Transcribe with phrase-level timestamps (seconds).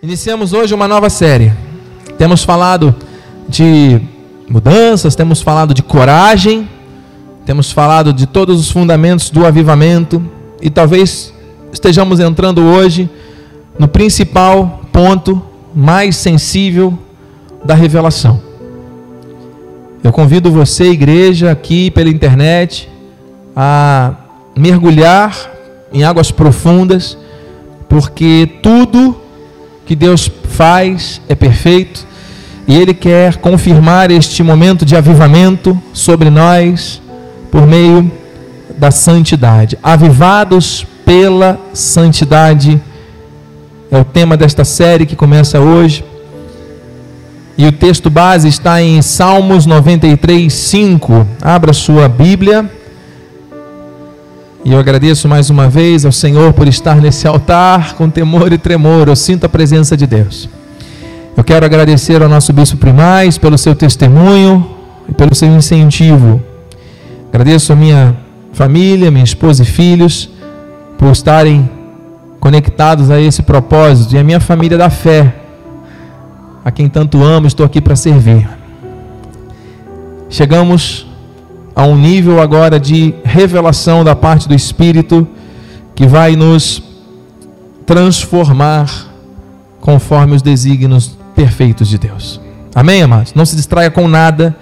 [0.00, 1.52] Iniciamos hoje uma nova série.
[2.16, 2.94] Temos falado
[3.48, 4.00] de
[4.48, 6.68] mudanças, temos falado de coragem,
[7.44, 10.24] temos falado de todos os fundamentos do avivamento
[10.62, 11.34] e talvez
[11.72, 13.10] estejamos entrando hoje
[13.76, 15.42] no principal ponto
[15.74, 16.96] mais sensível
[17.64, 18.40] da revelação.
[20.04, 22.88] Eu convido você, igreja, aqui pela internet,
[23.56, 24.14] a
[24.56, 25.50] mergulhar
[25.92, 27.18] em águas profundas,
[27.88, 29.26] porque tudo
[29.88, 32.06] que Deus faz é perfeito
[32.66, 37.00] e Ele quer confirmar este momento de avivamento sobre nós
[37.50, 38.12] por meio
[38.76, 39.78] da santidade.
[39.82, 42.78] Avivados pela santidade
[43.90, 46.04] é o tema desta série que começa hoje.
[47.56, 51.26] E o texto base está em Salmos 93, 5.
[51.40, 52.70] Abra sua Bíblia.
[54.64, 58.58] E eu agradeço mais uma vez ao Senhor por estar nesse altar com temor e
[58.58, 59.08] tremor.
[59.08, 60.48] Eu sinto a presença de Deus.
[61.36, 64.68] Eu quero agradecer ao nosso bispo primaz pelo seu testemunho
[65.08, 66.42] e pelo seu incentivo.
[67.28, 68.16] Agradeço a minha
[68.52, 70.28] família, minha esposa e filhos
[70.98, 71.70] por estarem
[72.40, 75.34] conectados a esse propósito e a minha família da fé,
[76.64, 78.48] a quem tanto amo, estou aqui para servir.
[80.28, 81.07] Chegamos
[81.78, 85.28] a um nível agora de revelação da parte do Espírito
[85.94, 86.82] que vai nos
[87.86, 88.90] transformar
[89.80, 92.40] conforme os desígnios perfeitos de Deus.
[92.74, 93.32] Amém, amados?
[93.32, 94.56] Não se distraia com nada.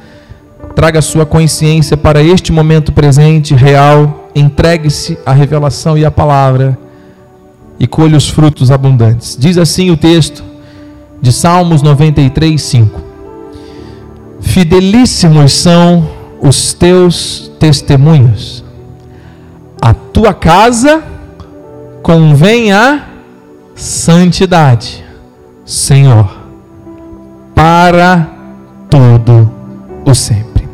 [0.75, 4.29] Traga sua consciência para este momento presente, real.
[4.35, 6.79] Entregue-se à revelação e à palavra
[7.81, 9.39] e colhe os frutos abundantes.
[9.41, 10.45] Diz assim o texto
[11.23, 13.01] de Salmos 93, 5.
[14.39, 18.65] Fidelíssimos são os teus testemunhos.
[19.81, 21.03] A tua casa
[22.03, 23.05] convém a
[23.75, 25.05] santidade,
[25.65, 26.31] Senhor,
[27.55, 28.29] para
[28.89, 29.51] todo
[30.05, 30.69] o sempre.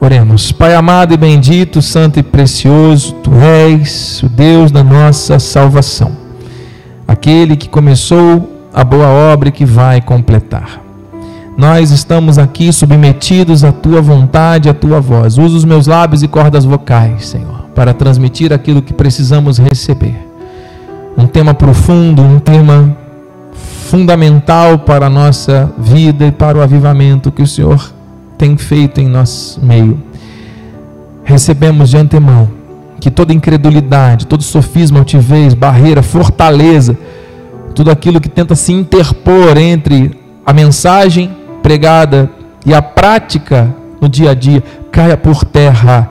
[0.00, 6.16] Oremos, Pai amado e bendito, santo e precioso, tu és o Deus da nossa salvação,
[7.06, 10.87] aquele que começou a boa obra e que vai completar.
[11.58, 15.38] Nós estamos aqui submetidos à tua vontade, à tua voz.
[15.38, 20.14] Usa os meus lábios e cordas vocais, Senhor, para transmitir aquilo que precisamos receber.
[21.16, 22.96] Um tema profundo, um tema
[23.90, 27.92] fundamental para a nossa vida e para o avivamento que o Senhor
[28.38, 30.00] tem feito em nosso meio.
[31.24, 32.48] Recebemos de antemão
[33.00, 36.96] que toda incredulidade, todo sofisma, altivez, barreira, fortaleza,
[37.74, 42.30] tudo aquilo que tenta se interpor entre a mensagem pregada
[42.64, 46.10] e a prática no dia a dia caia por terra,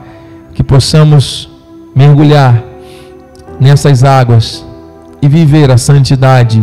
[0.54, 1.50] que possamos
[1.96, 2.64] mergulhar
[3.60, 4.66] nessas águas
[5.22, 6.62] e viver a santidade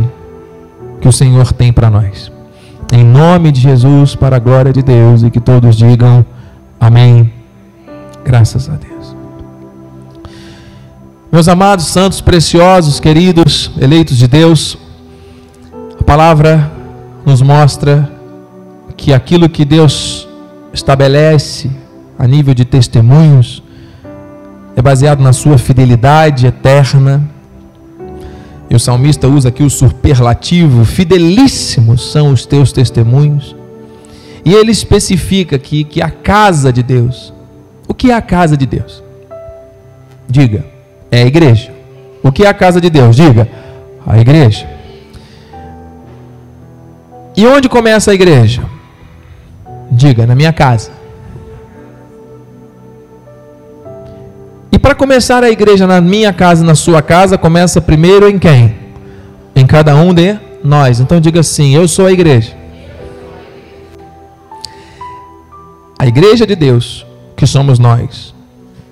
[1.00, 2.30] que o Senhor tem para nós.
[2.92, 6.24] Em nome de Jesus, para a glória de Deus, e que todos digam
[6.80, 7.32] amém.
[8.24, 9.16] Graças a Deus.
[11.32, 14.78] Meus amados, santos, preciosos, queridos, eleitos de Deus,
[15.98, 16.70] a palavra
[17.26, 18.13] nos mostra
[19.04, 20.26] que aquilo que Deus
[20.72, 21.70] estabelece
[22.18, 23.62] a nível de testemunhos
[24.74, 27.22] é baseado na sua fidelidade eterna.
[28.70, 33.54] E o salmista usa aqui o superlativo: fidelíssimos são os teus testemunhos.
[34.42, 37.30] E ele especifica aqui que a casa de Deus,
[37.86, 39.02] o que é a casa de Deus?
[40.26, 40.64] Diga,
[41.10, 41.70] é a igreja.
[42.22, 43.16] O que é a casa de Deus?
[43.16, 43.46] Diga,
[44.06, 44.66] a igreja.
[47.36, 48.73] E onde começa a igreja?
[49.90, 50.90] Diga, na minha casa.
[54.72, 58.74] E para começar a igreja na minha casa, na sua casa, começa primeiro em quem?
[59.54, 60.98] Em cada um de nós.
[60.98, 62.52] Então diga assim: Eu sou a igreja.
[65.96, 67.06] A igreja de Deus,
[67.36, 68.34] que somos nós,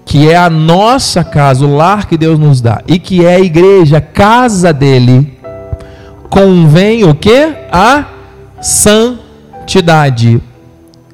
[0.04, 3.40] que é a nossa casa, o lar que Deus nos dá, e que é a
[3.40, 5.36] igreja, casa dele,
[6.30, 7.54] convém o que?
[7.70, 8.04] A
[8.60, 10.40] santidade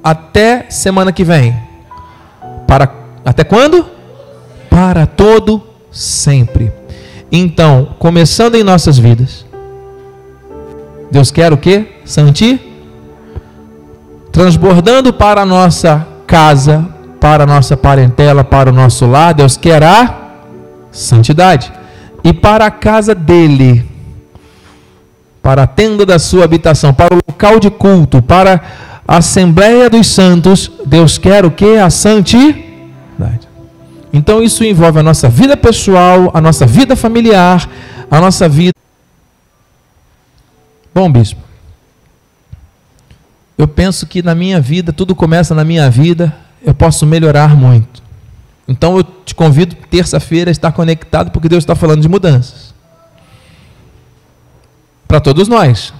[0.03, 1.57] até semana que vem.
[2.67, 2.93] Para
[3.25, 3.87] até quando?
[4.71, 6.73] Para todo sempre.
[7.31, 9.45] Então, começando em nossas vidas,
[11.11, 11.87] Deus quer o que?
[12.05, 12.61] Santi?
[14.33, 16.87] Transbordando para a nossa casa,
[17.21, 20.15] para a nossa parentela, para o nosso lar, Deus quer a
[20.91, 21.73] santidade.
[22.23, 23.85] E para a casa dele,
[25.43, 28.61] para a tenda da sua habitação, para o local de culto, para
[29.09, 31.79] Assembleia dos Santos, Deus quer o que?
[31.79, 33.49] A santidade.
[34.13, 37.69] Então isso envolve a nossa vida pessoal, a nossa vida familiar,
[38.11, 38.79] a nossa vida
[40.99, 41.41] Bom, bispo,
[43.57, 48.03] eu penso que na minha vida, tudo começa na minha vida, eu posso melhorar muito.
[48.67, 52.75] Então eu te convido terça-feira a estar conectado, porque Deus está falando de mudanças.
[55.07, 55.95] Para todos nós.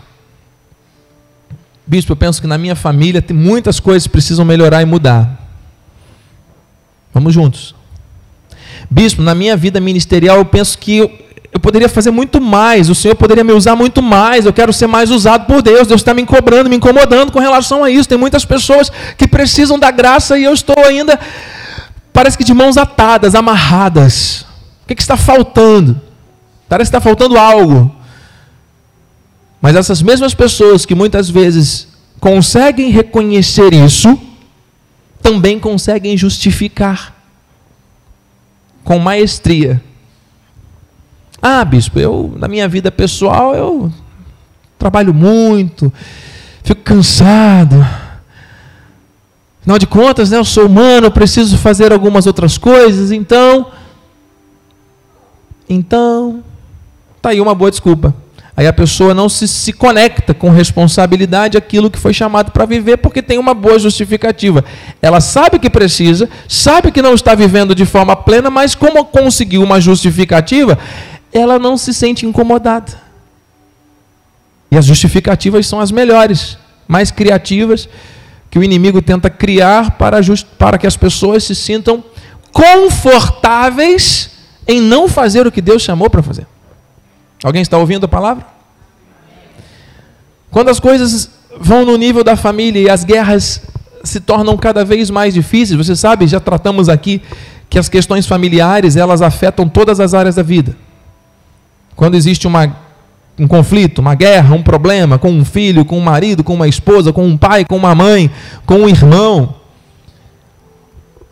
[1.89, 5.27] Bispo, eu penso que na minha família tem muitas coisas que precisam melhorar e mudar.
[7.15, 7.75] Vamos juntos.
[8.91, 11.11] Bispo, na minha vida ministerial eu penso que eu,
[11.51, 14.87] eu poderia fazer muito mais, o Senhor poderia me usar muito mais, eu quero ser
[14.87, 18.07] mais usado por Deus, Deus está me cobrando, me incomodando com relação a isso.
[18.07, 21.19] Tem muitas pessoas que precisam da graça e eu estou ainda,
[22.13, 24.43] parece que de mãos atadas, amarradas.
[24.85, 25.99] O que, que está faltando?
[26.69, 27.98] Parece que está faltando algo.
[29.61, 31.89] Mas essas mesmas pessoas que muitas vezes
[32.21, 34.19] conseguem reconhecer isso,
[35.21, 37.15] também conseguem justificar
[38.85, 39.83] com maestria.
[41.43, 43.93] Ah, bispo, eu na minha vida pessoal eu
[44.79, 45.93] trabalho muito,
[46.63, 47.87] fico cansado.
[49.61, 53.71] Afinal de contas, né, eu sou humano, eu preciso fazer algumas outras coisas, então
[55.69, 56.43] então
[57.21, 58.15] tá aí uma boa desculpa.
[58.59, 62.97] Aí a pessoa não se, se conecta com responsabilidade aquilo que foi chamado para viver,
[62.97, 64.65] porque tem uma boa justificativa.
[65.01, 69.63] Ela sabe que precisa, sabe que não está vivendo de forma plena, mas como conseguiu
[69.63, 70.77] uma justificativa,
[71.33, 73.01] ela não se sente incomodada.
[74.73, 76.59] E as justificativas são as melhores,
[76.89, 77.89] mais criativas,
[78.51, 82.03] que o inimigo tenta criar para, just, para que as pessoas se sintam
[82.51, 84.31] confortáveis
[84.67, 86.45] em não fazer o que Deus chamou para fazer.
[87.43, 88.47] Alguém está ouvindo a palavra?
[90.51, 91.31] Quando as coisas
[91.61, 93.63] vão no nível da família e as guerras
[94.03, 97.23] se tornam cada vez mais difíceis, você sabe, já tratamos aqui
[97.69, 100.77] que as questões familiares, elas afetam todas as áreas da vida.
[101.95, 102.75] Quando existe uma,
[103.39, 107.13] um conflito, uma guerra, um problema com um filho, com um marido, com uma esposa,
[107.13, 108.31] com um pai, com uma mãe,
[108.65, 109.55] com um irmão,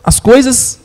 [0.03, 0.79] as coisas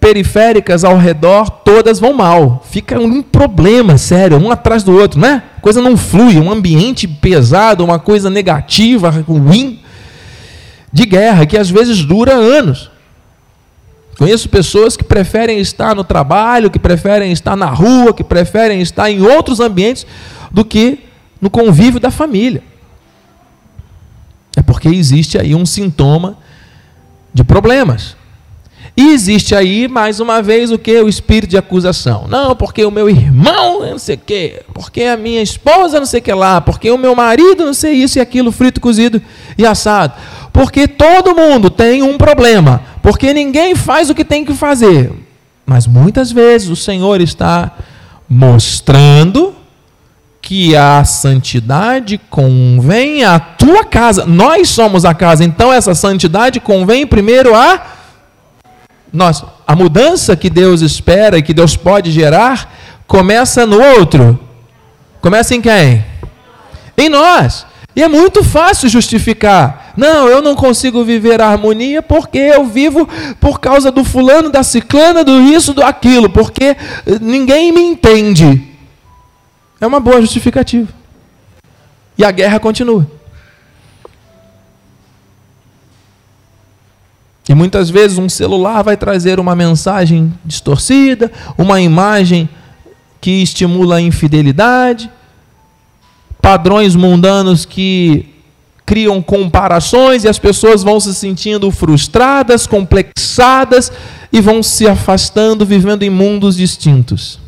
[0.00, 2.64] periféricas ao redor, todas vão mal.
[2.70, 5.42] Fica um problema sério, um atrás do outro, né?
[5.60, 9.80] Coisa não flui, um ambiente pesado, uma coisa negativa, ruim,
[10.92, 12.90] de guerra, que às vezes dura anos.
[14.18, 19.10] Conheço pessoas que preferem estar no trabalho, que preferem estar na rua, que preferem estar
[19.10, 20.06] em outros ambientes
[20.50, 21.04] do que
[21.40, 22.62] no convívio da família.
[24.56, 26.36] É porque existe aí um sintoma
[27.32, 28.17] de problemas.
[28.98, 31.00] E existe aí, mais uma vez, o que?
[31.00, 32.26] O espírito de acusação.
[32.28, 36.18] Não, porque o meu irmão não sei o quê, porque a minha esposa não sei
[36.18, 39.22] o que lá, porque o meu marido não sei isso e aquilo, frito, cozido
[39.56, 40.14] e assado.
[40.52, 45.12] Porque todo mundo tem um problema, porque ninguém faz o que tem que fazer.
[45.64, 47.76] Mas muitas vezes o Senhor está
[48.28, 49.54] mostrando
[50.42, 54.26] que a santidade convém à tua casa.
[54.26, 57.97] Nós somos a casa, então essa santidade convém primeiro a
[59.12, 62.74] nós, a mudança que Deus espera e que Deus pode gerar
[63.06, 64.38] começa no outro.
[65.20, 66.04] Começa em quem?
[66.96, 67.66] Em nós.
[67.96, 69.92] E é muito fácil justificar.
[69.96, 73.08] Não, eu não consigo viver a harmonia porque eu vivo
[73.40, 76.76] por causa do fulano, da ciclana, do isso, do aquilo, porque
[77.20, 78.62] ninguém me entende.
[79.80, 80.88] É uma boa justificativa.
[82.16, 83.17] E a guerra continua.
[87.48, 92.48] E muitas vezes um celular vai trazer uma mensagem distorcida, uma imagem
[93.20, 95.10] que estimula a infidelidade,
[96.42, 98.34] padrões mundanos que
[98.84, 103.92] criam comparações e as pessoas vão se sentindo frustradas, complexadas
[104.32, 107.38] e vão se afastando, vivendo em mundos distintos.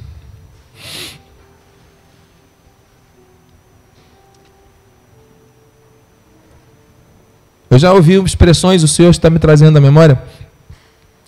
[7.71, 10.21] Eu já ouvi expressões, o Senhor está me trazendo à memória,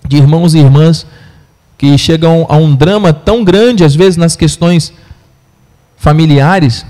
[0.05, 1.07] de irmãos e irmãs
[1.79, 4.93] que chegam a um drama tão grande, às vezes, nas questões
[5.97, 6.85] familiares,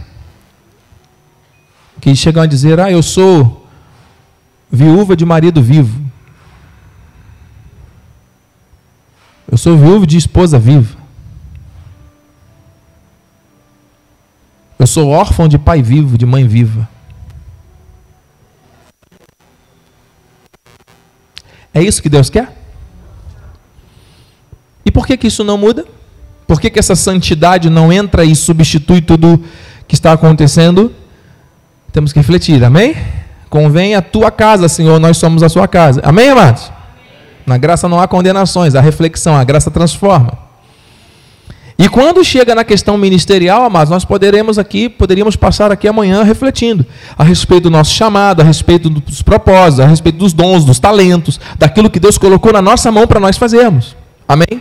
[2.00, 3.66] que chegam a dizer: Ah, eu sou
[4.70, 6.02] viúva de marido vivo.
[9.50, 10.96] Eu sou viúva de esposa viva.
[14.78, 16.88] Eu sou órfão de pai vivo, de mãe viva.
[21.74, 22.52] É isso que Deus quer?
[24.84, 25.84] E por que, que isso não muda?
[26.46, 29.42] Por que, que essa santidade não entra e substitui tudo
[29.88, 30.92] que está acontecendo?
[31.92, 32.96] Temos que refletir, amém?
[33.48, 36.00] Convém a tua casa, Senhor, nós somos a sua casa.
[36.04, 36.70] Amém, amados?
[37.46, 40.51] Na graça não há condenações, há reflexão, a graça transforma.
[41.78, 46.84] E quando chega na questão ministerial, amados, nós poderemos aqui, poderíamos passar aqui amanhã refletindo
[47.16, 51.40] a respeito do nosso chamado, a respeito dos propósitos, a respeito dos dons, dos talentos,
[51.58, 53.96] daquilo que Deus colocou na nossa mão para nós fazermos.
[54.28, 54.60] Amém?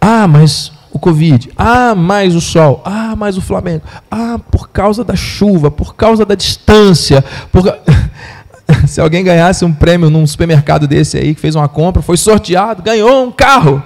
[0.00, 1.50] Ah, mas o Covid.
[1.56, 2.80] Ah, mais o sol.
[2.84, 3.82] Ah, mais o Flamengo.
[4.10, 7.24] Ah, por causa da chuva, por causa da distância.
[7.50, 7.64] Por...
[8.86, 12.82] Se alguém ganhasse um prêmio num supermercado desse aí, que fez uma compra, foi sorteado,
[12.82, 13.82] ganhou um carro.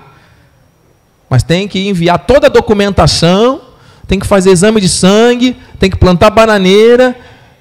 [1.28, 3.60] Mas tem que enviar toda a documentação,
[4.06, 7.16] tem que fazer exame de sangue, tem que plantar bananeira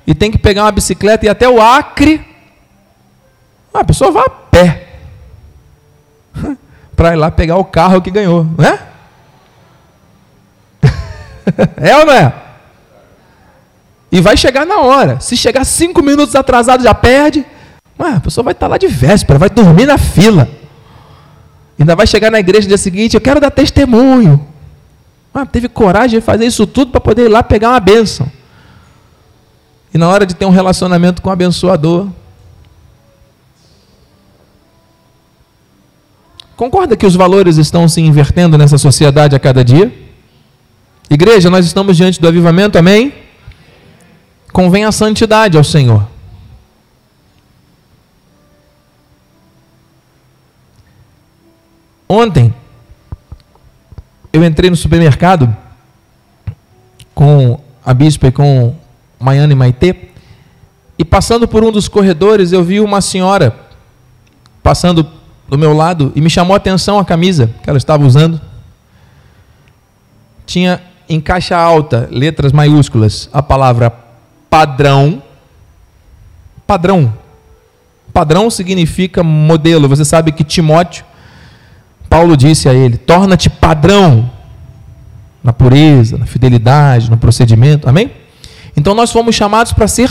[0.06, 2.26] e tem que pegar uma bicicleta e ir até o Acre.
[3.74, 4.88] Ah, a pessoa vai a pé
[6.96, 8.80] para ir lá pegar o carro que ganhou, não é?
[11.78, 12.34] é ou não é?
[14.12, 15.20] E vai chegar na hora.
[15.20, 17.46] Se chegar cinco minutos atrasado, já perde.
[18.00, 20.48] Ué, a pessoa vai estar lá de véspera, vai dormir na fila.
[21.80, 24.46] Ainda vai chegar na igreja no dia seguinte, eu quero dar testemunho.
[25.34, 28.30] Ah, teve coragem de fazer isso tudo para poder ir lá pegar uma bênção.
[29.94, 32.08] E na hora de ter um relacionamento com o abençoador.
[36.56, 39.94] Concorda que os valores estão se invertendo nessa sociedade a cada dia?
[41.10, 43.14] Igreja, nós estamos diante do avivamento, amém?
[44.52, 46.17] Convém a santidade ao Senhor.
[52.10, 52.54] Ontem,
[54.32, 55.54] eu entrei no supermercado
[57.14, 58.76] com a bispa e com
[59.20, 60.10] Maiana e Maitê,
[60.98, 63.56] e passando por um dos corredores, eu vi uma senhora
[64.64, 65.08] passando
[65.48, 68.40] do meu lado e me chamou a atenção a camisa que ela estava usando.
[70.46, 73.94] Tinha em caixa alta, letras maiúsculas, a palavra
[74.50, 75.22] padrão.
[76.66, 77.14] Padrão.
[78.12, 79.88] Padrão significa modelo.
[79.88, 81.06] Você sabe que Timóteo
[82.10, 84.30] Paulo disse a ele: torna-te padrão
[85.44, 87.88] na pureza, na fidelidade, no procedimento.
[87.88, 88.12] Amém?
[88.76, 90.10] Então nós fomos chamados para ser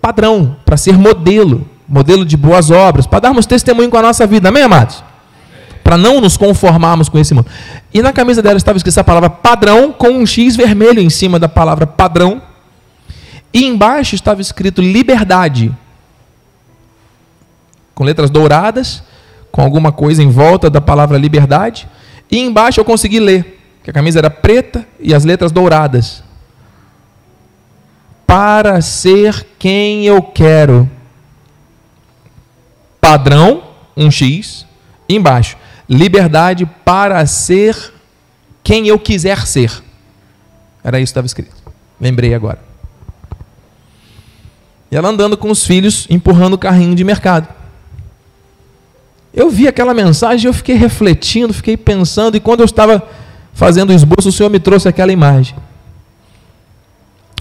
[0.00, 4.48] padrão, para ser modelo, modelo de boas obras, para darmos testemunho com a nossa vida.
[4.48, 5.02] Amém, amados?
[5.82, 7.46] Para não nos conformarmos com esse mundo.
[7.94, 11.38] E na camisa dela estava escrita a palavra padrão com um X vermelho em cima
[11.38, 12.42] da palavra padrão.
[13.52, 15.72] E embaixo estava escrito liberdade,
[17.94, 19.02] com letras douradas
[19.56, 21.88] com alguma coisa em volta da palavra liberdade.
[22.30, 26.22] E embaixo eu consegui ler, que a camisa era preta e as letras douradas.
[28.26, 30.86] Para ser quem eu quero.
[33.00, 33.62] Padrão,
[33.96, 34.66] um X.
[35.08, 35.56] Embaixo,
[35.88, 37.94] liberdade para ser
[38.62, 39.72] quem eu quiser ser.
[40.84, 41.56] Era isso que estava escrito.
[41.98, 42.58] Lembrei agora.
[44.90, 47.48] E ela andando com os filhos, empurrando o carrinho de mercado.
[49.36, 53.06] Eu vi aquela mensagem, eu fiquei refletindo, fiquei pensando, e quando eu estava
[53.52, 55.54] fazendo o esboço, o Senhor me trouxe aquela imagem.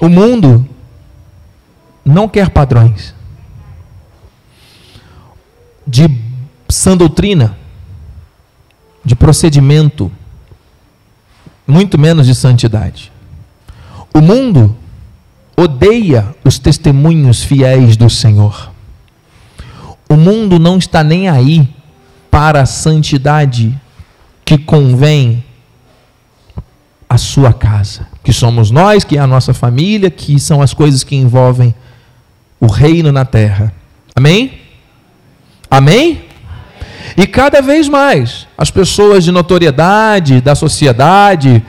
[0.02, 0.68] O mundo
[2.04, 3.16] não quer padrões
[5.88, 6.10] de
[6.68, 7.58] sã doutrina,
[9.04, 10.12] de procedimento,
[11.66, 13.10] muito menos de santidade.
[14.14, 14.76] O mundo
[15.56, 18.70] odeia os testemunhos fiéis do Senhor.
[20.10, 21.75] O mundo não está nem aí
[22.36, 23.74] para a santidade
[24.44, 25.42] que convém
[27.08, 31.02] à sua casa, que somos nós, que é a nossa família, que são as coisas
[31.02, 31.74] que envolvem
[32.60, 33.74] o reino na terra.
[34.14, 34.60] Amém?
[35.72, 36.26] Amém?
[37.16, 41.64] E cada vez mais as pessoas de notoriedade da sociedade,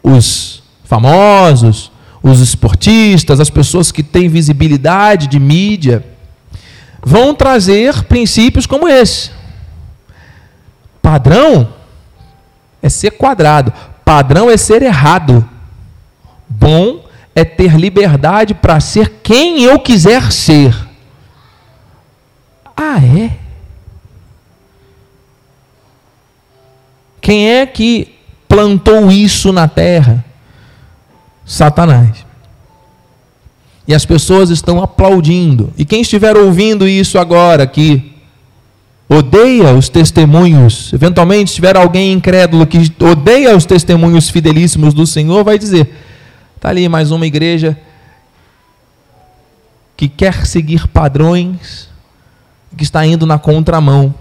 [0.00, 1.90] os famosos,
[2.22, 6.06] os esportistas, as pessoas que têm visibilidade de mídia,
[7.04, 9.36] vão trazer princípios como esse.
[11.08, 11.72] Padrão
[12.82, 13.72] é ser quadrado,
[14.04, 15.48] padrão é ser errado.
[16.46, 17.02] Bom
[17.34, 20.76] é ter liberdade para ser quem eu quiser ser.
[22.76, 23.30] Ah, é?
[27.22, 28.14] Quem é que
[28.46, 30.22] plantou isso na terra?
[31.46, 32.22] Satanás.
[33.86, 35.72] E as pessoas estão aplaudindo.
[35.78, 38.17] E quem estiver ouvindo isso agora aqui,
[39.08, 45.42] odeia os testemunhos, eventualmente, se tiver alguém incrédulo que odeia os testemunhos fidelíssimos do Senhor,
[45.42, 45.94] vai dizer:
[46.54, 47.78] está ali mais uma igreja
[49.96, 51.88] que quer seguir padrões,
[52.76, 54.14] que está indo na contramão.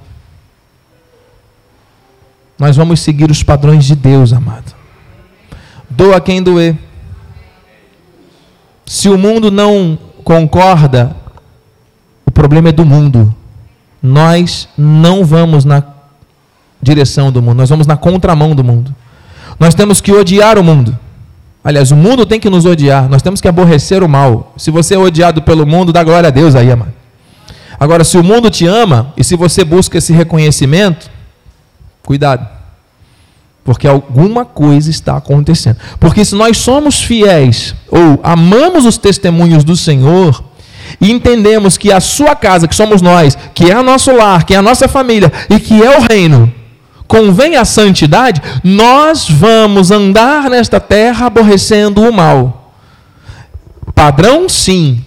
[2.57, 4.73] Nós vamos seguir os padrões de Deus, amado.
[5.87, 6.75] Doa quem doer.
[8.85, 11.15] Se o mundo não concorda,
[12.25, 13.35] o problema é do mundo
[14.01, 15.83] nós não vamos na
[16.81, 18.93] direção do mundo, nós vamos na contramão do mundo.
[19.59, 20.97] Nós temos que odiar o mundo.
[21.63, 23.09] Aliás, o mundo tem que nos odiar.
[23.09, 24.53] Nós temos que aborrecer o mal.
[24.55, 26.93] Se você é odiado pelo mundo, dá glória a Deus aí, amado.
[27.79, 31.09] Agora, se o mundo te ama e se você busca esse reconhecimento,
[32.03, 32.47] cuidado.
[33.63, 35.77] Porque alguma coisa está acontecendo.
[35.99, 40.41] Porque se nós somos fiéis ou amamos os testemunhos do Senhor
[40.99, 44.53] e entendemos que a sua casa, que somos nós, que é o nosso lar, que
[44.53, 46.53] é a nossa família e que é o reino,
[47.07, 52.73] convém a santidade, nós vamos andar nesta terra aborrecendo o mal.
[53.95, 55.03] Padrão, sim.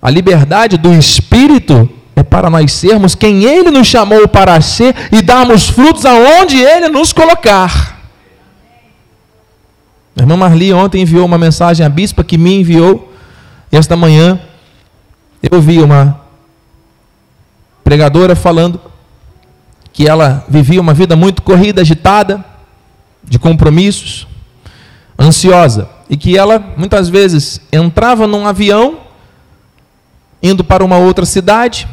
[0.00, 5.22] A liberdade do espírito é para nós sermos quem ele nos chamou para ser e
[5.22, 8.00] darmos frutos aonde ele nos colocar.
[10.16, 13.12] A irmã Marli ontem enviou uma mensagem à bispa que me enviou.
[13.70, 14.38] Esta manhã
[15.42, 16.20] eu vi uma
[17.82, 18.80] pregadora falando
[19.92, 22.44] que ela vivia uma vida muito corrida, agitada,
[23.24, 24.26] de compromissos,
[25.18, 29.00] ansiosa, e que ela muitas vezes entrava num avião
[30.42, 31.88] indo para uma outra cidade,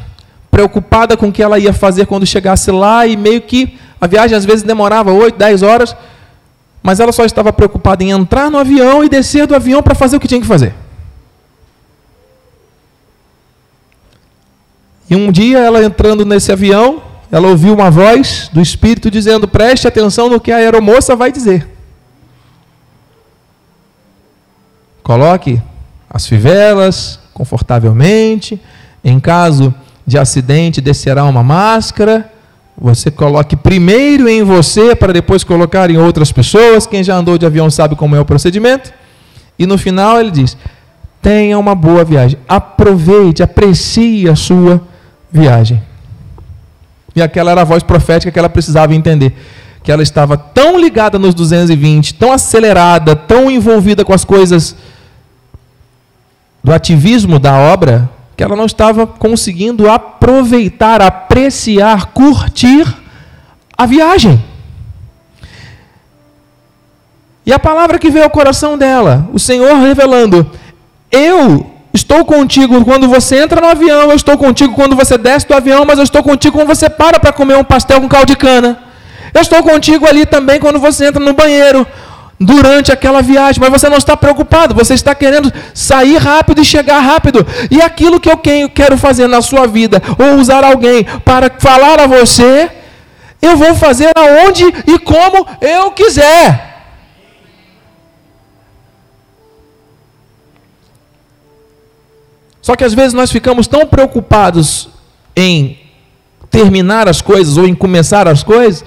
[0.50, 4.36] preocupada com o que ela ia fazer quando chegasse lá e meio que a viagem
[4.36, 5.96] às vezes demorava 8, 10 horas,
[6.82, 10.18] mas ela só estava preocupada em entrar no avião e descer do avião para fazer
[10.18, 10.74] o que tinha que fazer.
[15.10, 17.02] E um dia ela entrando nesse avião,
[17.32, 21.68] ela ouviu uma voz do Espírito dizendo: preste atenção no que a aeromoça vai dizer.
[25.02, 25.62] Coloque
[26.10, 28.60] as fivelas confortavelmente.
[29.04, 29.74] Em caso
[30.06, 32.32] de acidente, descerá uma máscara.
[32.78, 36.86] Você coloque primeiro em você para depois colocar em outras pessoas.
[36.86, 38.94] Quem já andou de avião sabe como é o procedimento.
[39.58, 40.58] E no final ele diz:
[41.22, 42.38] tenha uma boa viagem.
[42.48, 44.82] Aproveite, aprecie a sua
[45.32, 45.82] viagem.
[47.16, 49.36] E aquela era a voz profética que ela precisava entender.
[49.84, 54.76] Que ela estava tão ligada nos 220, tão acelerada, tão envolvida com as coisas
[56.64, 62.86] do ativismo da obra, que ela não estava conseguindo aproveitar, apreciar, curtir
[63.78, 64.44] a viagem.
[67.46, 70.50] E a palavra que veio ao coração dela, o Senhor revelando:
[71.12, 75.56] Eu Estou contigo quando você entra no avião, eu estou contigo quando você desce do
[75.56, 78.36] avião, mas eu estou contigo quando você para para comer um pastel com caldo de
[78.36, 78.78] cana.
[79.34, 81.86] Eu estou contigo ali também quando você entra no banheiro
[82.40, 87.00] durante aquela viagem, mas você não está preocupado, você está querendo sair rápido e chegar
[87.00, 87.46] rápido.
[87.70, 88.40] E aquilo que eu
[88.74, 92.70] quero fazer na sua vida, ou usar alguém para falar a você,
[93.42, 96.69] eu vou fazer aonde e como eu quiser.
[102.62, 104.90] Só que às vezes nós ficamos tão preocupados
[105.36, 105.80] em
[106.50, 108.84] terminar as coisas ou em começar as coisas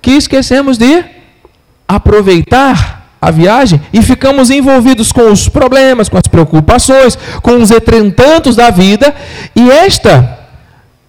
[0.00, 1.04] que esquecemos de
[1.86, 8.56] aproveitar a viagem e ficamos envolvidos com os problemas, com as preocupações, com os entretantos
[8.56, 9.14] da vida,
[9.54, 10.40] e esta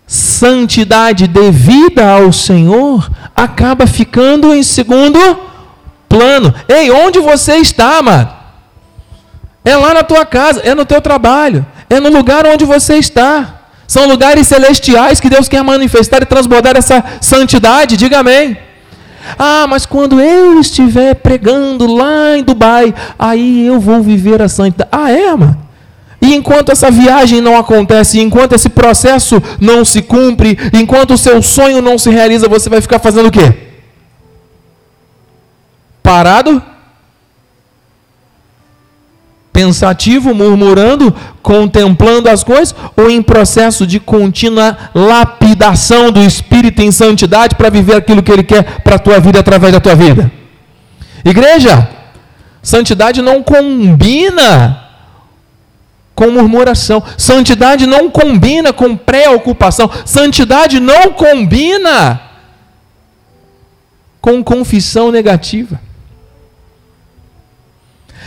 [0.05, 5.17] santidade devida ao Senhor acaba ficando em segundo
[6.07, 6.53] plano.
[6.67, 8.31] Ei, onde você está, amado?
[9.65, 13.61] É lá na tua casa, é no teu trabalho, é no lugar onde você está.
[13.87, 17.97] São lugares celestiais que Deus quer manifestar e transbordar essa santidade.
[17.97, 18.57] Diga amém.
[19.37, 24.89] Ah, mas quando eu estiver pregando lá em Dubai, aí eu vou viver a santidade.
[24.91, 25.57] Ah, é, mano?
[26.21, 31.41] E enquanto essa viagem não acontece, enquanto esse processo não se cumpre, enquanto o seu
[31.41, 33.53] sonho não se realiza, você vai ficar fazendo o quê?
[36.01, 36.63] Parado?
[39.53, 47.55] Pensativo, murmurando, contemplando as coisas, ou em processo de contínua lapidação do Espírito em santidade
[47.55, 50.31] para viver aquilo que Ele quer para a tua vida através da tua vida?
[51.23, 51.87] Igreja,
[52.63, 54.79] santidade não combina
[56.15, 62.21] com murmuração, santidade não combina com preocupação, santidade não combina
[64.19, 65.79] com confissão negativa.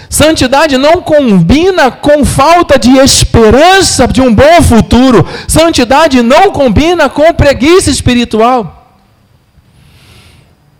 [0.08, 5.26] Santidade não combina com falta de esperança de um bom futuro.
[5.48, 8.72] Santidade não combina com preguiça espiritual.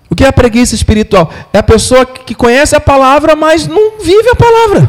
[0.09, 1.33] O que é preguiça espiritual?
[1.53, 4.89] É a pessoa que conhece a palavra, mas não vive a palavra.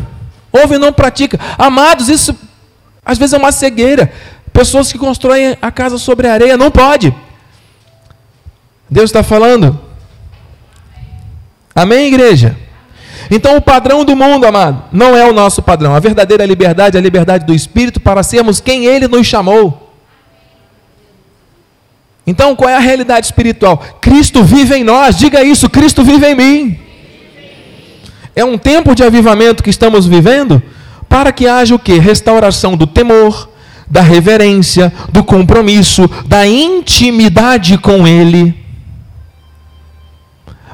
[0.52, 1.40] Ouve e não pratica.
[1.58, 2.36] Amados, isso
[3.04, 4.12] às vezes é uma cegueira.
[4.54, 7.14] Pessoas que constroem a casa sobre a areia, não pode.
[8.90, 9.80] Deus está falando.
[11.76, 12.56] Amém, igreja?
[13.30, 15.94] Então, o padrão do mundo, amado, não é o nosso padrão.
[15.94, 19.92] A verdadeira liberdade é a liberdade do Espírito para sermos quem Ele nos chamou.
[22.26, 23.78] Então, qual é a realidade espiritual?
[24.02, 25.18] Cristo vive em nós.
[25.18, 26.80] Diga isso: Cristo vive em mim.
[28.36, 30.62] É um tempo de avivamento que estamos vivendo
[31.08, 31.98] para que haja o que?
[31.98, 33.50] Restauração do temor,
[33.90, 38.67] da reverência, do compromisso, da intimidade com Ele.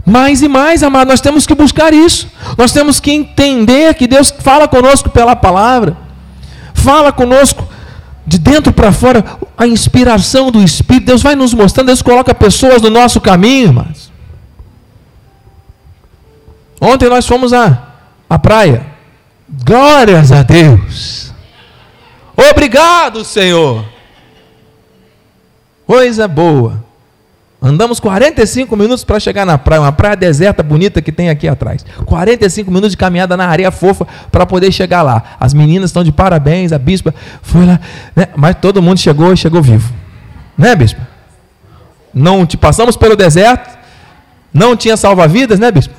[0.05, 2.27] Mais e mais, amado, nós temos que buscar isso.
[2.57, 5.95] Nós temos que entender que Deus fala conosco pela palavra,
[6.73, 7.67] fala conosco
[8.25, 9.23] de dentro para fora,
[9.57, 11.05] a inspiração do Espírito.
[11.05, 14.13] Deus vai nos mostrando, Deus coloca pessoas no nosso caminho, mas
[16.85, 17.81] Ontem nós fomos à,
[18.29, 18.85] à praia.
[19.47, 21.31] Glórias a Deus.
[22.35, 23.85] Obrigado, Senhor.
[25.87, 26.83] Coisa boa.
[27.65, 31.85] Andamos 45 minutos para chegar na praia, uma praia deserta bonita que tem aqui atrás.
[32.03, 35.23] 45 minutos de caminhada na areia fofa para poder chegar lá.
[35.39, 37.79] As meninas estão de parabéns, a bispa foi lá,
[38.13, 38.27] né?
[38.35, 39.93] mas todo mundo chegou e chegou vivo.
[40.57, 41.07] Né, bispa?
[42.13, 43.77] Não te passamos pelo deserto,
[44.53, 45.93] não tinha salva-vidas, né, bispa?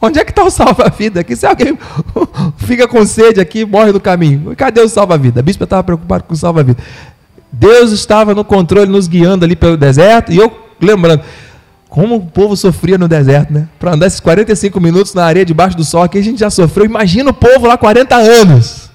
[0.00, 1.36] Onde é que está o salva-vida aqui?
[1.36, 1.78] Se alguém
[2.58, 4.52] fica com sede aqui, morre no caminho.
[4.56, 5.38] Cadê o salva-vida?
[5.38, 6.82] A bispa estava preocupada com o salva-vida.
[7.52, 11.22] Deus estava no controle, nos guiando ali pelo deserto, e eu lembrando,
[11.88, 13.68] como o povo sofria no deserto, né?
[13.78, 16.86] Para andar esses 45 minutos na areia debaixo do sol, aqui a gente já sofreu.
[16.86, 18.90] Imagina o povo lá 40 anos.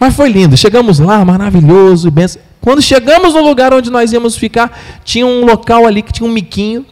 [0.00, 0.56] Mas foi lindo.
[0.56, 2.40] Chegamos lá, maravilhoso, benção.
[2.60, 6.32] Quando chegamos no lugar onde nós íamos ficar, tinha um local ali que tinha um
[6.32, 6.84] miquinho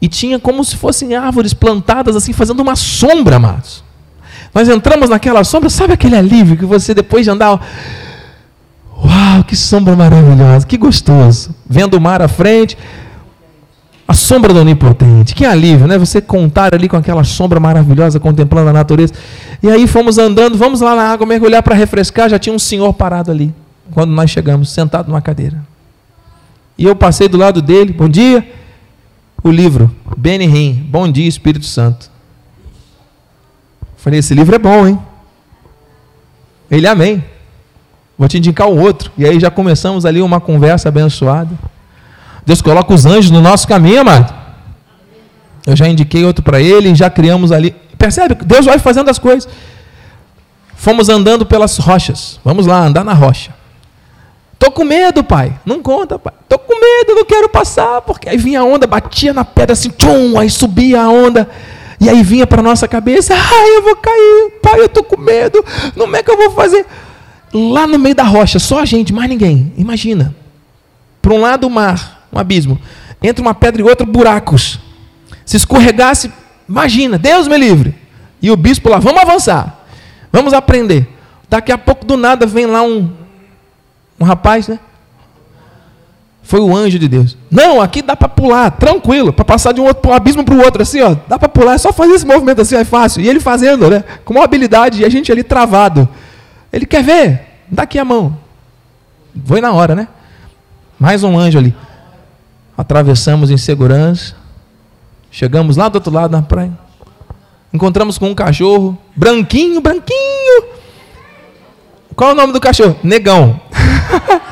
[0.00, 3.84] e tinha como se fossem árvores plantadas assim, fazendo uma sombra, amados.
[4.52, 7.64] Nós entramos naquela sombra, sabe aquele alívio que você depois de andar
[9.02, 11.54] Uau, que sombra maravilhosa, que gostoso.
[11.68, 12.78] Vendo o mar à frente,
[14.06, 15.34] a sombra do onipotente.
[15.34, 15.98] Que alívio, né?
[15.98, 19.12] Você contar ali com aquela sombra maravilhosa, contemplando a natureza.
[19.62, 22.28] E aí fomos andando, vamos lá na água mergulhar para refrescar.
[22.28, 23.52] Já tinha um senhor parado ali,
[23.92, 25.64] quando nós chegamos, sentado numa cadeira.
[26.78, 28.48] E eu passei do lado dele, bom dia.
[29.42, 32.10] O livro, Benny Hinn, Bom Dia Espírito Santo.
[33.96, 34.98] Falei, esse livro é bom, hein?
[36.70, 37.22] Ele, amém.
[38.18, 39.10] Vou te indicar o outro.
[39.16, 41.50] E aí já começamos ali uma conversa abençoada.
[42.44, 44.32] Deus coloca os anjos no nosso caminho, amado.
[45.66, 47.74] Eu já indiquei outro para ele, já criamos ali.
[47.96, 48.34] Percebe?
[48.34, 49.48] Deus vai fazendo as coisas.
[50.74, 52.40] Fomos andando pelas rochas.
[52.44, 53.52] Vamos lá, andar na rocha.
[54.58, 55.52] Tô com medo, pai.
[55.64, 56.32] Não conta, pai.
[56.48, 58.00] Tô com medo, não quero passar.
[58.02, 61.48] Porque aí vinha a onda, batia na pedra assim, tchum, aí subia a onda.
[62.00, 65.64] E aí vinha para nossa cabeça, ai, eu vou cair, pai, eu tô com medo.
[65.96, 66.84] Como é que eu vou fazer?
[67.52, 69.72] Lá no meio da rocha, só a gente, mais ninguém.
[69.76, 70.34] Imagina.
[71.20, 72.78] Para um lado o mar, um abismo.
[73.22, 74.80] Entre uma pedra e outra, buracos.
[75.44, 76.32] Se escorregasse,
[76.68, 77.94] imagina, Deus me livre.
[78.40, 79.86] E o bispo lá, vamos avançar.
[80.32, 81.08] Vamos aprender.
[81.48, 83.10] Daqui a pouco, do nada, vem lá um,
[84.18, 84.80] um rapaz, né?
[86.42, 87.36] Foi o anjo de Deus.
[87.50, 90.58] Não, aqui dá para pular, tranquilo, para passar de um outro um abismo para o
[90.62, 91.14] outro, assim, ó.
[91.28, 93.22] Dá para pular, é só fazer esse movimento assim, é fácil.
[93.22, 94.02] E ele fazendo, né?
[94.24, 96.08] Com uma habilidade, e a gente ali travado.
[96.72, 98.36] Ele quer ver, dá aqui a mão.
[99.44, 100.08] Foi na hora, né?
[100.98, 101.74] Mais um anjo ali.
[102.76, 104.34] Atravessamos em segurança.
[105.30, 106.72] Chegamos lá do outro lado da praia.
[107.72, 110.64] Encontramos com um cachorro, branquinho, branquinho.
[112.14, 112.96] Qual é o nome do cachorro?
[113.02, 113.60] Negão.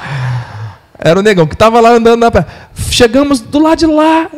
[0.99, 2.47] Era o negão que estava lá andando na praia.
[2.91, 4.31] Chegamos do lado de lá,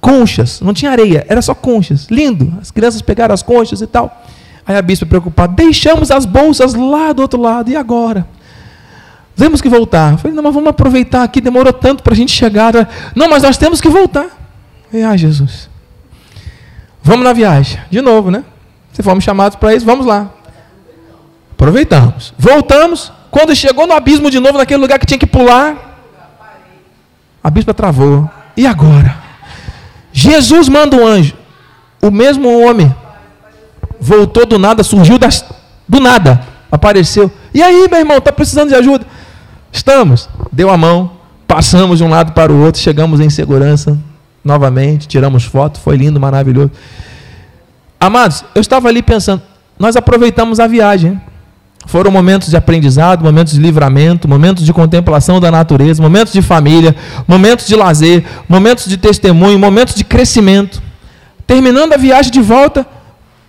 [0.00, 2.06] conchas, não tinha areia, era só conchas.
[2.10, 2.52] Lindo.
[2.60, 4.24] As crianças pegaram as conchas e tal.
[4.66, 8.26] Aí a bispa preocupada, deixamos as bolsas lá do outro lado, e agora?
[9.36, 10.12] Temos que voltar.
[10.12, 12.72] Eu falei, não, mas vamos aproveitar aqui, demorou tanto para a gente chegar.
[13.14, 14.26] Não, mas nós temos que voltar.
[14.90, 15.68] falei, ah, Jesus.
[17.02, 17.80] Vamos na viagem.
[17.90, 18.44] De novo, né?
[18.92, 20.30] Se fomos chamados para isso, vamos lá.
[21.52, 22.32] Aproveitamos.
[22.38, 23.12] Voltamos.
[23.30, 25.98] Quando chegou no abismo de novo, naquele lugar que tinha que pular,
[27.42, 28.30] a bispa travou.
[28.56, 29.16] E agora?
[30.12, 31.34] Jesus manda um anjo.
[32.00, 32.94] O mesmo homem
[34.02, 35.44] voltou do nada, surgiu das,
[35.88, 37.30] do nada, apareceu.
[37.54, 39.06] E aí, meu irmão, está precisando de ajuda?
[39.70, 40.28] Estamos.
[40.50, 41.12] Deu a mão,
[41.46, 43.96] passamos de um lado para o outro, chegamos em segurança
[44.44, 46.72] novamente, tiramos foto, foi lindo, maravilhoso.
[48.00, 49.40] Amados, eu estava ali pensando,
[49.78, 51.20] nós aproveitamos a viagem.
[51.86, 56.94] Foram momentos de aprendizado, momentos de livramento, momentos de contemplação da natureza, momentos de família,
[57.26, 60.82] momentos de lazer, momentos de testemunho, momentos de crescimento.
[61.44, 62.86] Terminando a viagem de volta,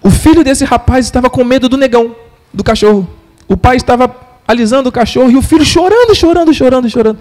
[0.03, 2.15] o filho desse rapaz estava com medo do negão,
[2.53, 3.07] do cachorro.
[3.47, 4.13] O pai estava
[4.47, 7.19] alisando o cachorro e o filho chorando, chorando, chorando, chorando.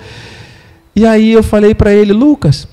[0.95, 2.67] E aí eu falei para ele, Lucas,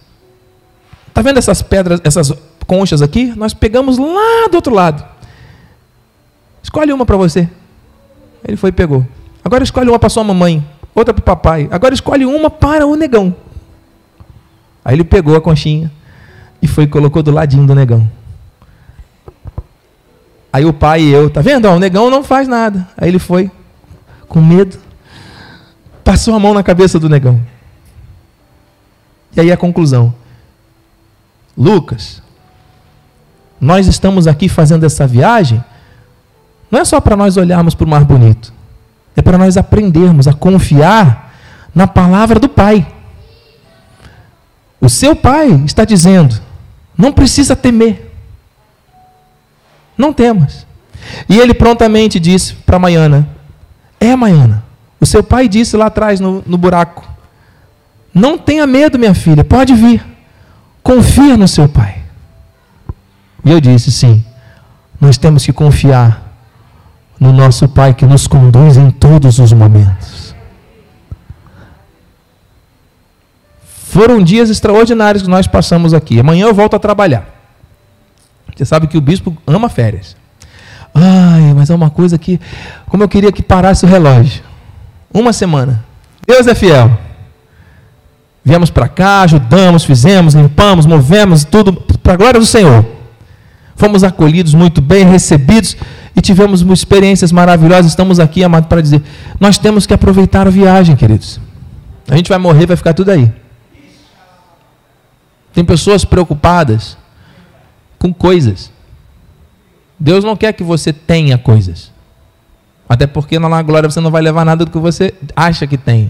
[1.14, 2.34] tá vendo essas pedras, essas
[2.66, 3.34] conchas aqui?
[3.36, 5.06] Nós pegamos lá do outro lado.
[6.64, 7.48] Escolhe uma para você.
[8.46, 9.06] Ele foi e pegou.
[9.44, 11.68] Agora escolhe uma para sua mamãe, outra para o papai.
[11.72, 13.36] Agora escolhe uma para o negão.
[14.84, 15.92] Aí ele pegou a conchinha
[16.62, 18.10] e foi e colocou do ladinho do negão.
[20.52, 21.66] Aí o pai e eu, tá vendo?
[21.66, 22.88] Ó, o negão não faz nada.
[22.98, 23.52] Aí ele foi,
[24.28, 24.78] com medo,
[26.04, 27.40] passou a mão na cabeça do negão.
[29.36, 30.14] E aí a conclusão.
[31.56, 32.22] Lucas,
[33.60, 35.64] nós estamos aqui fazendo essa viagem,
[36.72, 38.54] não é só para nós olharmos para o mar bonito,
[39.16, 41.34] é para nós aprendermos a confiar
[41.76, 42.88] na palavra do Pai.
[44.82, 46.40] O seu pai está dizendo:
[46.98, 48.09] não precisa temer.
[50.00, 50.66] Não temas.
[51.28, 53.28] E ele prontamente disse para Maiana:
[54.00, 54.64] É, Maiana,
[54.98, 57.06] o seu pai disse lá atrás no, no buraco:
[58.14, 60.02] Não tenha medo, minha filha, pode vir.
[60.82, 62.02] Confia no seu pai.
[63.44, 64.24] E eu disse: Sim,
[65.02, 66.24] nós temos que confiar
[67.20, 70.34] no nosso pai que nos conduz em todos os momentos.
[73.68, 76.22] Foram dias extraordinários que nós passamos aqui.
[76.22, 77.39] Amanhã eu volto a trabalhar.
[78.60, 80.18] Você sabe que o bispo ama férias.
[80.94, 82.38] Ai, mas é uma coisa que.
[82.88, 84.44] Como eu queria que parasse o relógio.
[85.14, 85.82] Uma semana.
[86.28, 86.92] Deus é fiel.
[88.44, 92.86] Viemos para cá, ajudamos, fizemos, limpamos, movemos, tudo para a glória do Senhor.
[93.78, 95.78] Fomos acolhidos muito bem, recebidos
[96.14, 97.86] e tivemos experiências maravilhosas.
[97.86, 99.02] Estamos aqui, amado, para dizer:
[99.40, 101.40] nós temos que aproveitar a viagem, queridos.
[102.10, 103.32] A gente vai morrer, vai ficar tudo aí.
[105.54, 106.98] Tem pessoas preocupadas
[108.00, 108.72] com coisas.
[110.00, 111.92] Deus não quer que você tenha coisas.
[112.88, 116.10] Até porque na glória você não vai levar nada do que você acha que tem.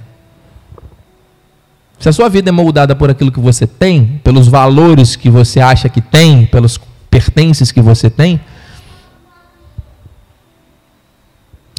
[1.99, 5.59] Se a sua vida é moldada por aquilo que você tem, pelos valores que você
[5.59, 8.39] acha que tem, pelos pertences que você tem.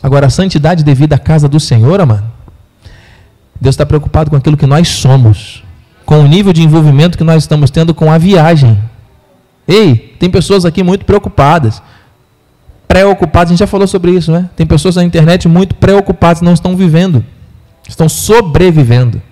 [0.03, 2.31] Agora, a santidade devida à casa do Senhor, mano.
[3.59, 5.63] Deus está preocupado com aquilo que nós somos
[6.11, 8.77] com o nível de envolvimento que nós estamos tendo com a viagem.
[9.71, 11.81] Ei, tem pessoas aqui muito preocupadas,
[12.89, 14.51] preocupadas, a gente já falou sobre isso, né?
[14.57, 17.25] Tem pessoas na internet muito preocupadas, não estão vivendo,
[17.89, 19.23] estão sobrevivendo.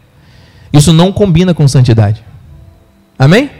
[0.73, 2.23] Isso não combina com santidade.
[3.19, 3.51] Amém?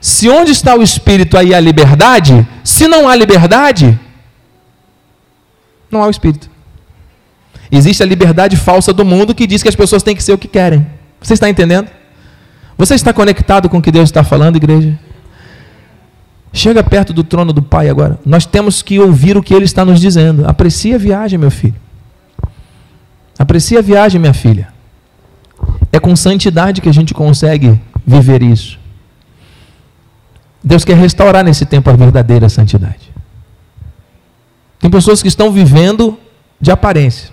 [0.00, 3.98] Se onde está o espírito aí a liberdade, se não há liberdade,
[5.90, 6.48] não há o espírito.
[7.70, 10.38] Existe a liberdade falsa do mundo que diz que as pessoas têm que ser o
[10.38, 10.86] que querem.
[11.20, 11.90] Você está entendendo?
[12.78, 14.98] Você está conectado com o que Deus está falando, igreja?
[16.56, 18.16] Chega perto do trono do Pai agora.
[18.24, 20.46] Nós temos que ouvir o que Ele está nos dizendo.
[20.46, 21.74] Aprecie a viagem, meu filho.
[23.36, 24.68] Aprecie a viagem, minha filha.
[25.90, 28.78] É com santidade que a gente consegue viver isso.
[30.62, 33.12] Deus quer restaurar nesse tempo a verdadeira santidade.
[34.78, 36.16] Tem pessoas que estão vivendo
[36.60, 37.30] de aparência.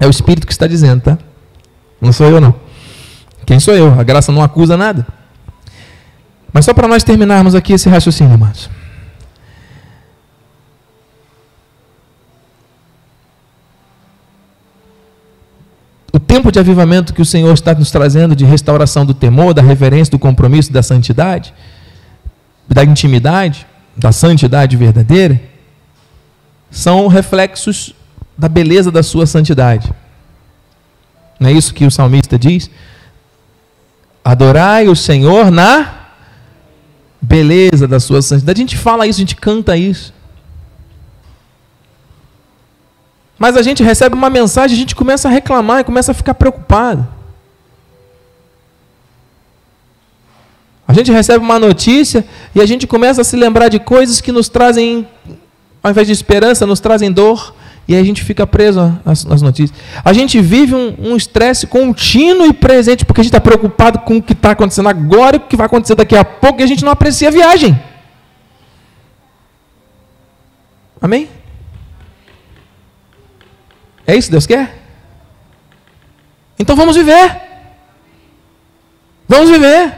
[0.00, 1.18] É o Espírito que está dizendo, tá?
[2.00, 2.54] Não sou eu, não.
[3.44, 4.00] Quem sou eu?
[4.00, 5.06] A graça não acusa nada.
[6.54, 8.70] Mas só para nós terminarmos aqui esse raciocínio, amados.
[16.12, 19.62] O tempo de avivamento que o Senhor está nos trazendo de restauração do temor, da
[19.62, 21.52] reverência, do compromisso, da santidade,
[22.68, 25.42] da intimidade, da santidade verdadeira,
[26.70, 27.92] são reflexos
[28.38, 29.92] da beleza da sua santidade.
[31.40, 32.70] Não é isso que o salmista diz?
[34.24, 36.03] Adorai o Senhor na
[37.24, 38.60] beleza da sua santidade.
[38.60, 40.12] A gente fala isso, a gente canta isso.
[43.38, 46.34] Mas a gente recebe uma mensagem, a gente começa a reclamar e começa a ficar
[46.34, 47.06] preocupado.
[50.86, 54.30] A gente recebe uma notícia e a gente começa a se lembrar de coisas que
[54.30, 55.08] nos trazem,
[55.82, 57.53] ao invés de esperança, nos trazem dor.
[57.86, 59.78] E a gente fica preso às, às notícias.
[60.02, 64.16] A gente vive um estresse um contínuo e presente, porque a gente está preocupado com
[64.16, 66.66] o que está acontecendo agora e o que vai acontecer daqui a pouco, e a
[66.66, 67.78] gente não aprecia a viagem.
[71.00, 71.28] Amém?
[74.06, 74.82] É isso que Deus quer?
[76.58, 77.42] Então vamos viver.
[79.28, 79.92] Vamos viver.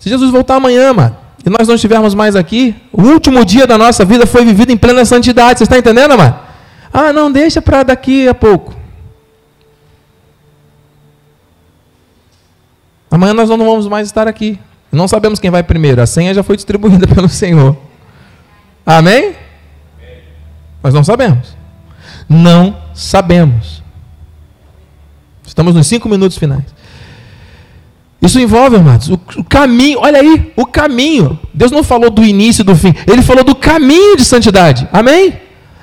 [0.00, 3.78] Se Jesus voltar amanhã, mano e nós não estivermos mais aqui, o último dia da
[3.78, 5.58] nossa vida foi vivido em plena santidade.
[5.58, 6.40] Você está entendendo, amado?
[6.92, 8.74] Ah, não, deixa para daqui a pouco.
[13.08, 14.58] Amanhã nós não vamos mais estar aqui.
[14.90, 16.02] Não sabemos quem vai primeiro.
[16.02, 17.76] A senha já foi distribuída pelo Senhor.
[18.84, 19.36] Amém?
[20.82, 21.56] Nós não sabemos.
[22.28, 23.84] Não sabemos.
[25.46, 26.64] Estamos nos cinco minutos finais.
[28.20, 31.38] Isso envolve, amados, o, o, caminho, olha aí, o caminho.
[31.52, 34.88] Deus não falou do início e do fim, ele falou do caminho de santidade.
[34.92, 35.34] Amém?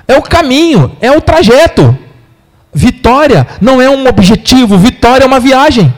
[0.07, 1.97] É o caminho, é o trajeto.
[2.73, 5.93] Vitória não é um objetivo, vitória é uma viagem.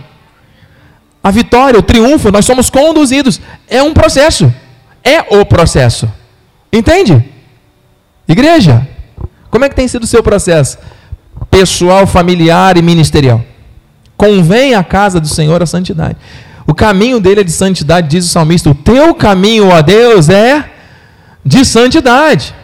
[1.24, 4.54] A vitória, o triunfo, nós somos conduzidos, é um processo,
[5.04, 6.12] é o processo.
[6.72, 7.24] Entende?
[8.28, 8.88] Igreja,
[9.50, 10.78] como é que tem sido o seu processo?
[11.50, 13.42] Pessoal, familiar e ministerial.
[14.18, 16.18] Convém à casa do Senhor a santidade.
[16.68, 18.70] O caminho dele é de santidade, diz o salmista.
[18.70, 20.72] O teu caminho, ó Deus, é
[21.46, 22.56] de santidade.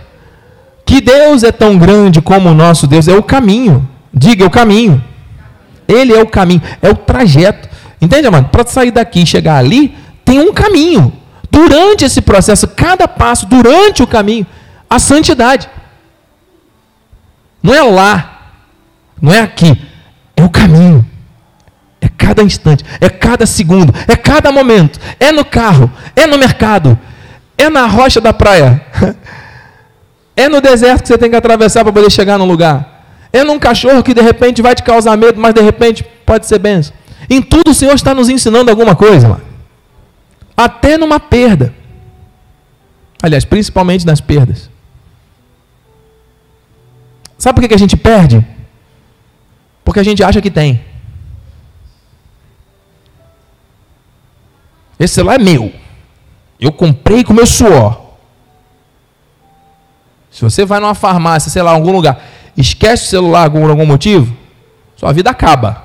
[0.85, 3.87] Que Deus é tão grande como o nosso Deus, é o caminho.
[4.13, 5.03] Diga, é o caminho.
[5.87, 7.69] Ele é o caminho, é o trajeto.
[8.01, 8.49] Entende, amado?
[8.49, 11.13] Para sair daqui e chegar ali, tem um caminho.
[11.51, 14.47] Durante esse processo, cada passo, durante o caminho,
[14.89, 15.69] a santidade.
[17.61, 18.53] Não é lá,
[19.21, 19.79] não é aqui,
[20.35, 21.05] é o caminho.
[22.41, 24.99] Cada instante, é cada segundo, é cada momento.
[25.19, 26.99] É no carro, é no mercado,
[27.57, 28.81] é na rocha da praia.
[30.33, 33.05] É no deserto que você tem que atravessar para poder chegar no lugar.
[33.33, 36.57] É num cachorro que de repente vai te causar medo, mas de repente pode ser
[36.57, 36.93] benção.
[37.29, 39.41] Em tudo o Senhor está nos ensinando alguma coisa, mano.
[40.55, 41.75] Até numa perda.
[43.21, 44.69] Aliás, principalmente nas perdas.
[47.37, 48.43] Sabe por que a gente perde?
[49.83, 50.81] Porque a gente acha que tem.
[55.01, 55.73] Esse celular é meu.
[56.59, 57.99] Eu comprei com meu suor.
[60.29, 62.23] Se você vai numa farmácia, sei lá, em algum lugar,
[62.55, 64.31] esquece o celular por algum motivo,
[64.95, 65.83] sua vida acaba.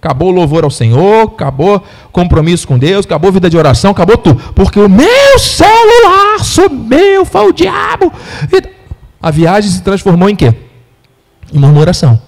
[0.00, 4.40] Acabou o louvor ao Senhor, acabou compromisso com Deus, acabou vida de oração, acabou tudo.
[4.54, 8.10] Porque o meu celular sumiu, foi o diabo.
[9.20, 10.54] A viagem se transformou em quê?
[11.52, 12.18] Em murmuração.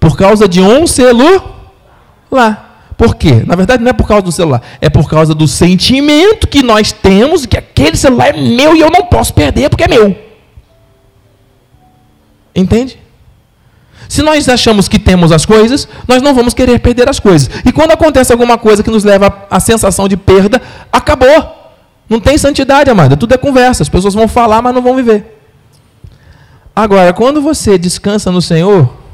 [0.00, 2.65] Por causa de um celular.
[2.96, 3.42] Por quê?
[3.46, 6.92] Na verdade, não é por causa do celular, é por causa do sentimento que nós
[6.92, 10.16] temos que aquele celular é meu e eu não posso perder porque é meu.
[12.54, 12.98] Entende?
[14.08, 17.50] Se nós achamos que temos as coisas, nós não vamos querer perder as coisas.
[17.64, 21.54] E quando acontece alguma coisa que nos leva à sensação de perda, acabou.
[22.08, 23.16] Não tem santidade, amada.
[23.16, 23.82] Tudo é conversa.
[23.82, 25.38] As pessoas vão falar, mas não vão viver.
[26.74, 29.05] Agora, quando você descansa no Senhor,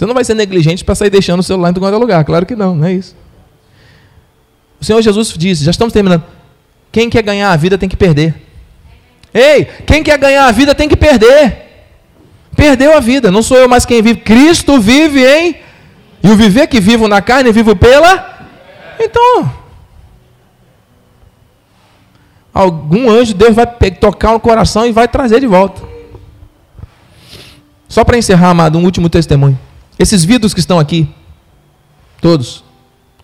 [0.00, 2.24] Você não vai ser negligente para sair deixando o celular em todo lugar.
[2.24, 3.14] Claro que não, não é isso.
[4.80, 6.24] O Senhor Jesus disse, já estamos terminando.
[6.90, 8.34] Quem quer ganhar a vida tem que perder.
[9.34, 11.84] Ei, quem quer ganhar a vida tem que perder.
[12.56, 14.20] Perdeu a vida, não sou eu mais quem vive.
[14.20, 15.56] Cristo vive em.
[16.22, 18.48] E o viver que vivo na carne, vivo pela.
[18.98, 19.52] Então.
[22.54, 25.82] Algum anjo, Deus vai tocar no coração e vai trazer de volta.
[27.86, 29.58] Só para encerrar, amado, um último testemunho.
[30.00, 31.06] Esses vidros que estão aqui,
[32.22, 32.64] todos,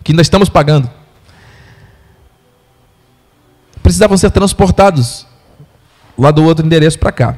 [0.03, 0.87] que ainda estamos pagando,
[3.81, 5.25] precisavam ser transportados
[6.15, 7.35] lá do outro endereço para cá.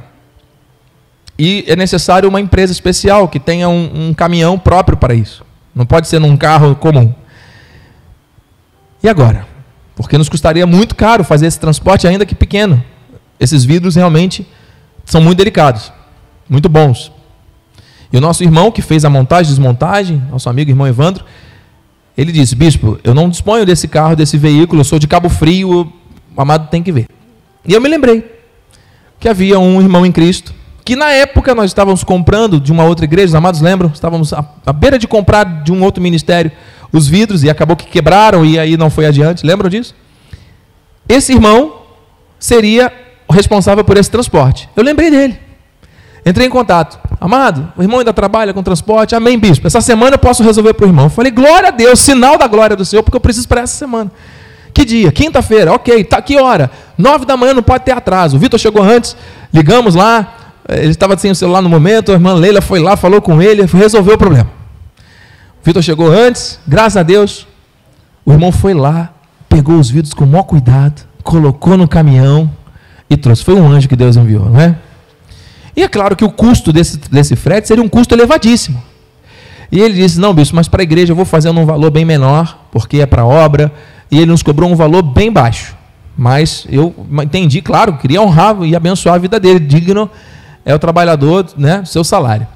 [1.37, 5.45] E é necessário uma empresa especial que tenha um, um, caminhão próprio para isso.
[5.73, 7.15] Não pode ser num carro comum.
[9.01, 9.47] E agora?
[9.95, 12.83] Porque nos custaria muito caro fazer esse transporte, ainda que pequeno.
[13.39, 14.45] Esses vidros realmente
[15.05, 15.93] são muito delicados,
[16.49, 17.09] muito bons.
[18.11, 21.23] E o nosso irmão que fez a montagem, desmontagem, nosso amigo irmão Evandro,
[22.17, 25.91] ele disse: Bispo, eu não disponho desse carro, desse veículo, eu sou de Cabo Frio,
[26.35, 27.07] o amado tem que ver.
[27.65, 28.23] E eu me lembrei
[29.19, 33.05] que havia um irmão em Cristo, que na época nós estávamos comprando de uma outra
[33.05, 33.91] igreja, os amados lembram?
[33.93, 36.51] Estávamos à, à beira de comprar de um outro ministério
[36.91, 39.45] os vidros e acabou que quebraram e aí não foi adiante.
[39.45, 39.95] Lembram disso?
[41.07, 41.81] Esse irmão
[42.39, 42.91] seria
[43.27, 44.67] o responsável por esse transporte.
[44.75, 45.39] Eu lembrei dele.
[46.25, 46.99] Entrei em contato.
[47.19, 49.13] Amado, o irmão ainda trabalha com transporte?
[49.13, 49.67] Amém, bispo.
[49.67, 51.05] Essa semana eu posso resolver para o irmão.
[51.05, 53.75] Eu falei, glória a Deus, sinal da glória do Senhor, porque eu preciso para essa
[53.75, 54.09] semana.
[54.73, 55.11] Que dia?
[55.11, 56.03] Quinta-feira, ok.
[56.05, 56.71] Tá, que hora?
[56.97, 58.37] Nove da manhã não pode ter atraso.
[58.37, 59.17] O Vitor chegou antes,
[59.53, 60.35] ligamos lá.
[60.69, 63.65] Ele estava sem o celular no momento, a irmã Leila foi lá, falou com ele,
[63.65, 64.49] resolveu o problema.
[65.61, 67.47] O Vitor chegou antes, graças a Deus.
[68.23, 69.09] O irmão foi lá,
[69.49, 72.49] pegou os vidros com o maior cuidado, colocou no caminhão
[73.09, 73.43] e trouxe.
[73.43, 74.75] Foi um anjo que Deus enviou, não é?
[75.75, 78.81] E é claro que o custo desse, desse frete seria um custo elevadíssimo.
[79.71, 82.05] E ele disse: Não, bispo, mas para a igreja eu vou fazer um valor bem
[82.05, 83.71] menor, porque é para obra.
[84.11, 85.75] E ele nos cobrou um valor bem baixo.
[86.17, 86.93] Mas eu
[87.23, 89.59] entendi, claro, queria honrar e abençoar a vida dele.
[89.59, 90.09] Digno
[90.65, 92.47] é o trabalhador, né, seu salário.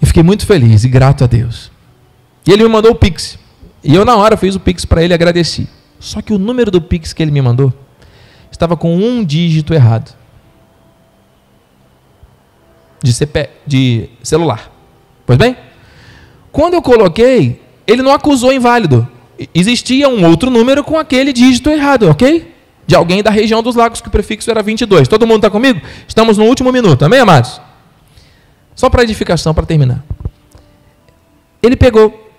[0.00, 1.72] E fiquei muito feliz e grato a Deus.
[2.46, 3.38] E ele me mandou o Pix.
[3.82, 5.66] E eu, na hora, fiz o Pix para ele e agradeci.
[5.98, 7.72] Só que o número do Pix que ele me mandou
[8.52, 10.14] estava com um dígito errado
[13.04, 14.72] de, CP, de celular.
[15.26, 15.54] Pois bem,
[16.50, 19.06] quando eu coloquei, ele não acusou inválido.
[19.54, 22.50] Existia um outro número com aquele dígito errado, ok?
[22.86, 25.06] De alguém da região dos lagos que o prefixo era 22.
[25.06, 25.82] Todo mundo está comigo?
[26.08, 27.60] Estamos no último minuto, amém, amados?
[28.74, 30.02] Só para edificação, para terminar.
[31.62, 32.32] Ele pegou,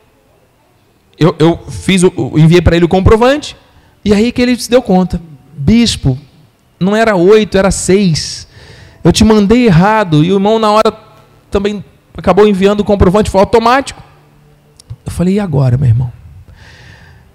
[1.19, 3.55] eu, eu fiz o, enviei para ele o comprovante,
[4.03, 5.21] E aí que ele se deu conta:
[5.55, 6.17] Bispo,
[6.79, 8.47] não era oito, era seis.
[9.05, 10.23] Eu te mandei errado.
[10.23, 10.91] E o irmão, na hora,
[11.51, 11.85] também
[12.17, 14.01] acabou enviando o comprovante, foi automático.
[15.05, 16.11] Eu falei: E agora, meu irmão?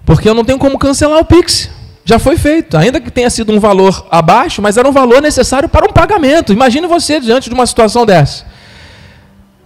[0.05, 1.71] Porque eu não tenho como cancelar o Pix.
[2.03, 5.69] Já foi feito, ainda que tenha sido um valor abaixo, mas era um valor necessário
[5.69, 6.51] para um pagamento.
[6.51, 8.43] Imagine você diante de uma situação dessa.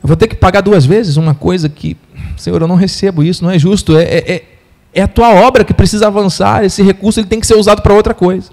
[0.04, 1.98] Eu vou ter que pagar duas vezes uma coisa que,
[2.38, 3.98] Senhor, eu não recebo isso, não é justo.
[3.98, 4.44] É, é, é,
[4.94, 7.94] é a tua obra que precisa avançar, esse recurso ele tem que ser usado para
[7.94, 8.52] outra coisa.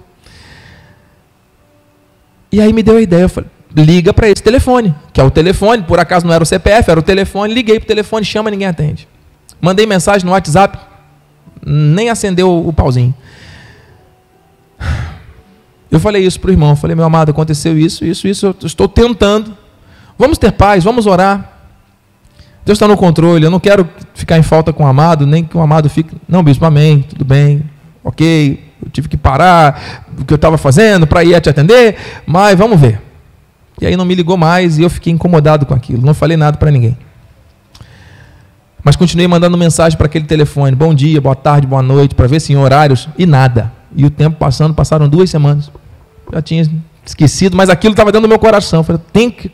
[2.53, 5.31] E aí me deu a ideia, eu falei, liga para esse telefone, que é o
[5.31, 8.51] telefone, por acaso não era o CPF, era o telefone, liguei para o telefone, chama,
[8.51, 9.07] ninguém atende.
[9.59, 10.77] Mandei mensagem no WhatsApp,
[11.65, 13.11] nem acendeu o pauzinho.
[15.89, 18.87] Eu falei isso para o irmão, falei, meu amado, aconteceu isso, isso, isso, eu estou
[18.87, 19.57] tentando.
[20.15, 21.57] Vamos ter paz, vamos orar.
[22.63, 25.57] Deus está no controle, eu não quero ficar em falta com o amado, nem que
[25.57, 26.15] o amado fique.
[26.29, 27.63] Não, bispo, amém, tudo bem,
[28.03, 32.57] ok, eu tive que parar o que eu estava fazendo para ir te atender, mas
[32.57, 33.01] vamos ver.
[33.81, 36.57] E aí não me ligou mais e eu fiquei incomodado com aquilo, não falei nada
[36.57, 36.97] para ninguém.
[38.83, 42.41] Mas continuei mandando mensagem para aquele telefone: bom dia, boa tarde, boa noite, para ver
[42.41, 43.71] se em horários, e nada.
[43.95, 45.71] E o tempo passando, passaram duas semanas.
[46.31, 46.69] Já tinha
[47.05, 48.81] esquecido, mas aquilo estava dentro do meu coração.
[48.81, 49.51] Eu falei, tem que.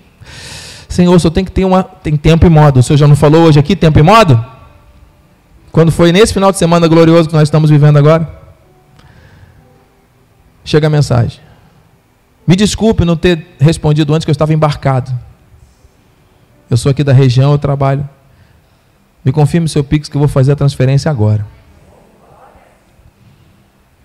[0.88, 2.80] Senhor, o senhor tem que ter uma, tem tempo e modo.
[2.80, 4.44] O senhor já não falou hoje aqui, tempo e modo?
[5.72, 8.39] Quando foi nesse final de semana glorioso que nós estamos vivendo agora?
[10.70, 11.40] Chega a mensagem.
[12.46, 15.12] Me desculpe não ter respondido antes que eu estava embarcado.
[16.70, 18.08] Eu sou aqui da região, eu trabalho.
[19.26, 21.44] Me confirme seu Pix que eu vou fazer a transferência agora.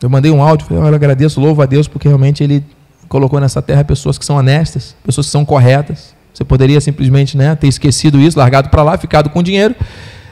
[0.01, 2.65] Eu mandei um áudio, falei, olha, agradeço, louvo a Deus, porque realmente Ele
[3.11, 6.15] colocou nessa terra pessoas que são honestas, pessoas que são corretas.
[6.33, 9.77] Você poderia simplesmente né, ter esquecido isso, largado para lá, ficado com dinheiro,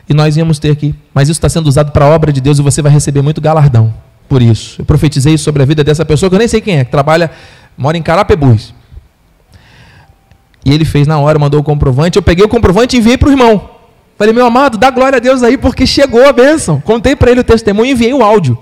[0.08, 0.94] e nós íamos ter aqui.
[1.12, 3.38] Mas isso está sendo usado para a obra de Deus e você vai receber muito
[3.38, 3.92] galardão
[4.32, 4.80] por isso.
[4.80, 7.30] Eu profetizei sobre a vida dessa pessoa, que eu nem sei quem é, que trabalha,
[7.76, 8.72] mora em Carapebus.
[10.64, 12.16] E ele fez na hora, mandou o comprovante.
[12.16, 13.68] Eu peguei o comprovante e enviei para o irmão.
[14.16, 16.80] Falei, meu amado, dá glória a Deus aí, porque chegou a bênção.
[16.80, 18.56] Contei para ele o testemunho e enviei o áudio.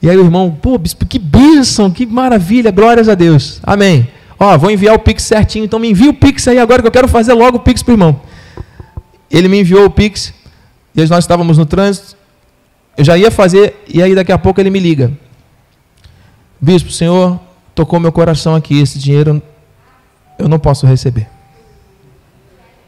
[0.00, 3.58] E aí o irmão, pô, bispo, que bênção, que maravilha, glórias a Deus.
[3.64, 4.06] Amém.
[4.38, 6.92] Ó, vou enviar o Pix certinho, então me envia o Pix aí agora que eu
[6.92, 8.20] quero fazer logo o Pix para o irmão.
[9.28, 10.32] Ele me enviou o Pix,
[10.94, 12.16] e nós estávamos no trânsito,
[12.98, 15.12] eu já ia fazer, e aí daqui a pouco ele me liga.
[16.60, 17.38] Bispo, senhor
[17.72, 19.40] tocou meu coração aqui, esse dinheiro
[20.36, 21.28] eu não posso receber.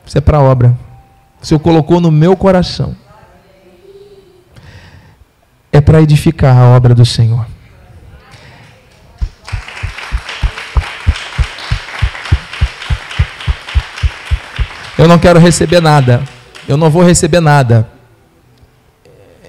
[0.04, 0.76] Isso é para obra.
[1.40, 2.96] O senhor colocou no meu coração
[5.72, 7.46] é para edificar a obra do Senhor.
[14.98, 16.20] Eu não quero receber nada.
[16.66, 17.99] Eu não vou receber nada.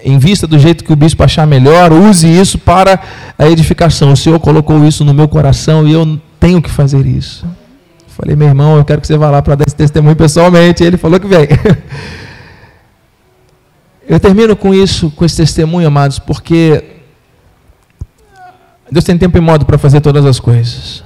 [0.04, 3.00] Em vista do jeito que o bispo achar melhor, use isso para
[3.38, 4.12] a edificação.
[4.12, 7.46] O Senhor colocou isso no meu coração e eu tenho que fazer isso.
[8.08, 10.84] Falei, meu irmão, eu quero que você vá lá para dar esse testemunho pessoalmente.
[10.84, 11.48] Ele falou que vem.
[14.08, 16.84] Eu termino com isso, com esse testemunho, amados, porque
[18.92, 21.02] Deus tem tempo e modo para fazer todas as coisas.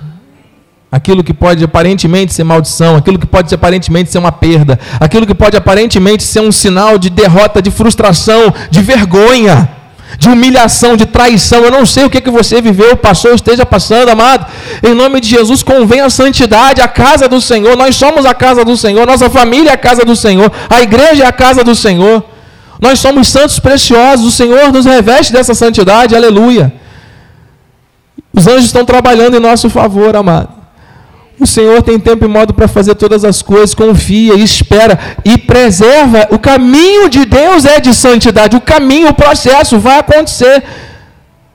[0.92, 5.36] Aquilo que pode aparentemente ser maldição, aquilo que pode aparentemente ser uma perda, aquilo que
[5.36, 9.70] pode aparentemente ser um sinal de derrota, de frustração, de vergonha,
[10.18, 11.64] de humilhação, de traição.
[11.64, 14.46] Eu não sei o que, que você viveu, passou, esteja passando, amado.
[14.82, 17.76] Em nome de Jesus, convém a santidade, a casa do Senhor.
[17.76, 21.24] Nós somos a casa do Senhor, nossa família é a casa do Senhor, a igreja
[21.24, 22.24] é a casa do Senhor.
[22.80, 26.74] Nós somos santos preciosos, o Senhor nos reveste dessa santidade, aleluia.
[28.34, 30.55] Os anjos estão trabalhando em nosso favor, amado.
[31.40, 36.28] O Senhor tem tempo e modo para fazer todas as coisas, confia, espera e preserva.
[36.32, 40.64] O caminho de Deus é de santidade, o caminho, o processo vai acontecer.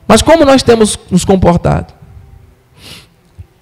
[0.07, 1.95] Mas como nós temos nos comportado?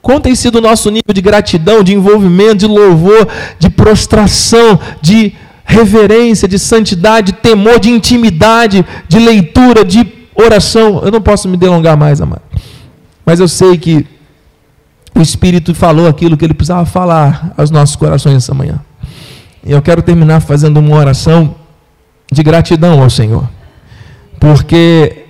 [0.02, 5.34] Qual tem sido o nosso nível de gratidão, de envolvimento, de louvor, de prostração, de
[5.68, 11.02] reverência, de santidade, de temor, de intimidade, de leitura, de oração.
[11.04, 12.40] Eu não posso me delongar mais, amado.
[13.24, 14.06] Mas eu sei que
[15.20, 18.80] o Espírito falou aquilo que ele precisava falar aos nossos corações essa manhã.
[19.64, 21.54] E eu quero terminar fazendo uma oração
[22.30, 23.48] de gratidão ao Senhor.
[24.38, 25.24] Porque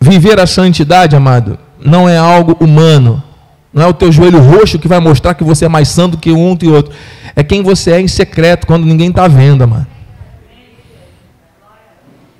[0.00, 3.22] viver a santidade, amado, não é algo humano.
[3.72, 6.32] Não é o teu joelho roxo que vai mostrar que você é mais santo que
[6.32, 6.94] um e outro
[7.36, 9.86] é quem você é em secreto, quando ninguém está vendo, mano.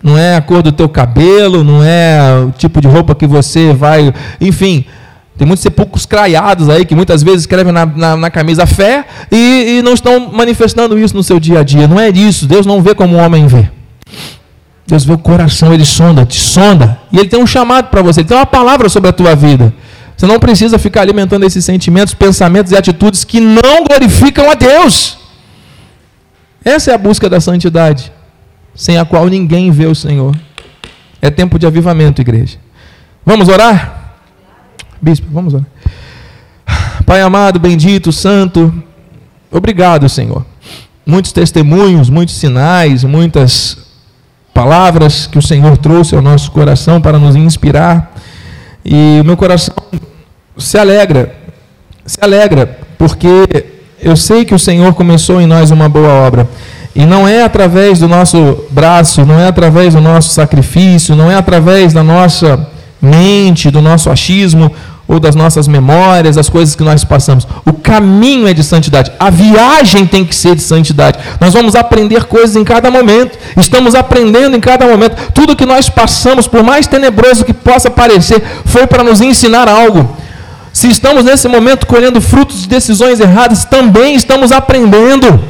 [0.02, 3.72] Não é a cor do teu cabelo, não é o tipo de roupa que você
[3.72, 4.12] vai.
[4.40, 4.84] Enfim,
[5.36, 9.78] tem muitos sepulcros craiados aí que muitas vezes escrevem na, na, na camisa fé e,
[9.78, 11.88] e, não estão manifestando isso no seu dia a dia.
[11.88, 12.46] Não é isso.
[12.46, 13.68] Deus não vê como o homem vê.
[14.86, 16.98] Deus vê o coração, Ele sonda, te sonda.
[17.10, 19.74] E Ele tem um chamado para você, Ele tem uma palavra sobre a tua vida.
[20.16, 25.18] Você não precisa ficar alimentando esses sentimentos, pensamentos e atitudes que não glorificam a Deus.
[26.64, 28.12] Essa é a busca da santidade,
[28.74, 30.36] sem a qual ninguém vê o Senhor.
[31.20, 32.58] É tempo de avivamento, igreja.
[33.26, 34.03] Vamos orar?
[35.00, 35.66] Bispo, vamos orar.
[37.06, 38.72] Pai amado, bendito, santo,
[39.50, 40.44] obrigado, Senhor.
[41.04, 43.76] Muitos testemunhos, muitos sinais, muitas
[44.54, 48.14] palavras que o Senhor trouxe ao nosso coração para nos inspirar.
[48.84, 49.74] E o meu coração
[50.56, 51.34] se alegra,
[52.06, 53.66] se alegra, porque
[54.00, 56.48] eu sei que o Senhor começou em nós uma boa obra.
[56.94, 61.34] E não é através do nosso braço, não é através do nosso sacrifício, não é
[61.34, 62.73] através da nossa
[63.04, 64.72] mente, do nosso achismo
[65.06, 67.46] ou das nossas memórias, das coisas que nós passamos.
[67.66, 69.12] O caminho é de santidade.
[69.18, 71.18] A viagem tem que ser de santidade.
[71.40, 73.38] Nós vamos aprender coisas em cada momento.
[73.56, 75.32] Estamos aprendendo em cada momento.
[75.32, 80.16] Tudo que nós passamos, por mais tenebroso que possa parecer, foi para nos ensinar algo.
[80.72, 85.44] Se estamos nesse momento colhendo frutos de decisões erradas, também estamos aprendendo.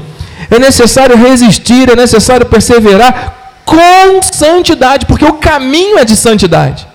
[0.51, 6.87] É necessário resistir, é necessário perseverar com santidade, porque o caminho é de santidade.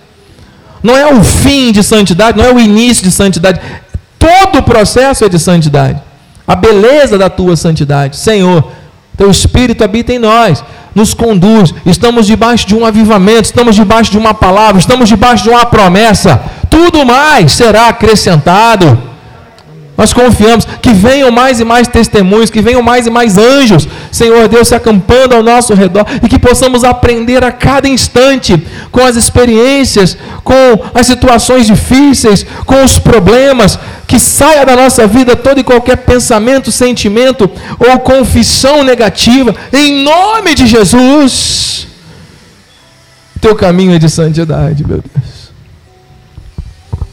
[0.82, 3.60] Não é o fim de santidade, não é o início de santidade.
[4.18, 6.00] Todo o processo é de santidade.
[6.46, 8.16] A beleza da tua santidade.
[8.16, 8.70] Senhor,
[9.16, 10.64] teu Espírito habita em nós,
[10.94, 11.74] nos conduz.
[11.84, 16.40] Estamos debaixo de um avivamento, estamos debaixo de uma palavra, estamos debaixo de uma promessa.
[16.68, 19.09] Tudo mais será acrescentado.
[20.00, 24.48] Nós confiamos que venham mais e mais testemunhos, que venham mais e mais anjos, Senhor
[24.48, 29.14] Deus, se acampando ao nosso redor e que possamos aprender a cada instante com as
[29.14, 30.54] experiências, com
[30.94, 36.72] as situações difíceis, com os problemas, que saia da nossa vida todo e qualquer pensamento,
[36.72, 41.86] sentimento ou confissão negativa, em nome de Jesus.
[43.38, 45.39] Teu caminho é de santidade, meu Deus.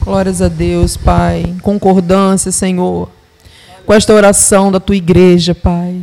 [0.07, 1.53] Glórias a Deus, Pai.
[1.61, 3.09] Concordância, Senhor,
[3.85, 5.97] com esta oração da tua igreja, Pai.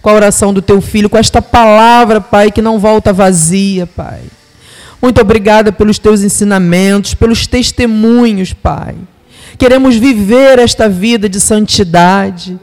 [0.00, 4.20] Com a oração do teu filho, com esta palavra, Pai, que não volta vazia, Pai.
[5.02, 8.94] Muito obrigada pelos teus ensinamentos, pelos testemunhos, Pai.
[9.58, 12.56] Queremos viver esta vida de santidade.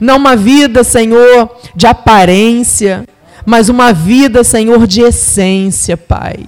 [0.00, 3.04] Não uma vida, Senhor, de aparência,
[3.44, 6.46] mas uma vida, Senhor, de essência, Pai.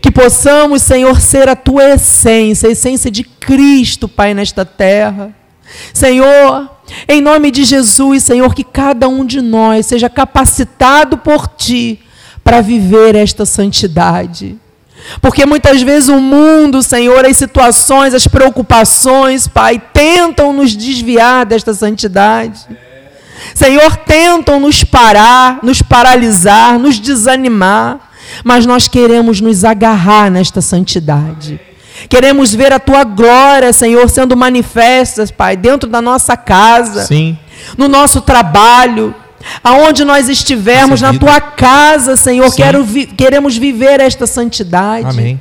[0.00, 5.34] Que possamos, Senhor, ser a tua essência, a essência de Cristo, Pai, nesta terra.
[5.92, 6.70] Senhor,
[7.08, 12.00] em nome de Jesus, Senhor, que cada um de nós seja capacitado por Ti
[12.44, 14.58] para viver esta santidade.
[15.20, 21.74] Porque muitas vezes o mundo, Senhor, as situações, as preocupações, Pai, tentam nos desviar desta
[21.74, 22.66] santidade.
[23.54, 28.11] Senhor, tentam nos parar, nos paralisar, nos desanimar
[28.44, 31.60] mas nós queremos nos agarrar nesta santidade.
[32.08, 37.38] Queremos ver a tua glória, Senhor, sendo manifesta, Pai, dentro da nossa casa, Sim.
[37.76, 39.14] no nosso trabalho,
[39.62, 45.06] aonde nós estivermos, na tua casa, Senhor, quero vi queremos viver esta santidade.
[45.06, 45.40] Amém.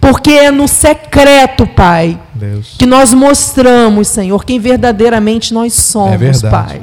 [0.00, 2.76] Porque é no secreto, Pai, Deus.
[2.78, 6.80] que nós mostramos, Senhor, quem verdadeiramente nós somos, é Pai.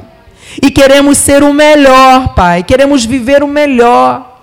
[0.62, 2.62] E queremos ser o melhor, Pai.
[2.62, 4.35] Queremos viver o melhor.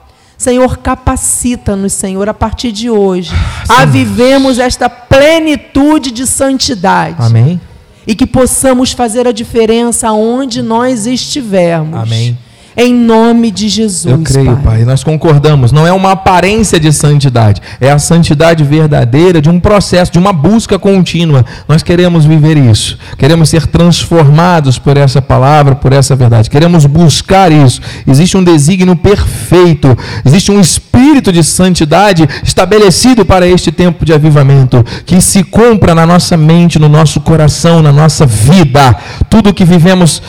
[0.43, 3.31] Senhor, capacita-nos, Senhor, a partir de hoje,
[3.69, 7.15] ah, a vivemos esta plenitude de santidade.
[7.17, 7.61] Amém.
[8.05, 11.97] E que possamos fazer a diferença onde nós estivermos.
[11.97, 12.37] Amém.
[12.75, 14.11] Em nome de Jesus.
[14.11, 14.77] Eu creio, Pai.
[14.77, 14.85] pai.
[14.85, 15.71] Nós concordamos.
[15.71, 17.61] Não é uma aparência de santidade.
[17.79, 21.45] É a santidade verdadeira de um processo, de uma busca contínua.
[21.67, 22.97] Nós queremos viver isso.
[23.17, 26.49] Queremos ser transformados por essa palavra, por essa verdade.
[26.49, 27.81] Queremos buscar isso.
[28.07, 29.95] Existe um desígnio perfeito.
[30.25, 34.83] Existe um espírito de santidade estabelecido para este tempo de avivamento.
[35.05, 38.95] Que se cumpra na nossa mente, no nosso coração, na nossa vida.
[39.29, 40.21] Tudo que vivemos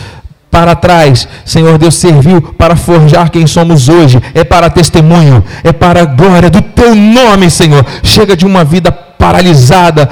[0.54, 6.02] para trás, Senhor Deus, serviu para forjar quem somos hoje, é para testemunho, é para
[6.02, 7.84] a glória do teu nome, Senhor.
[8.04, 10.08] Chega de uma vida paralisada,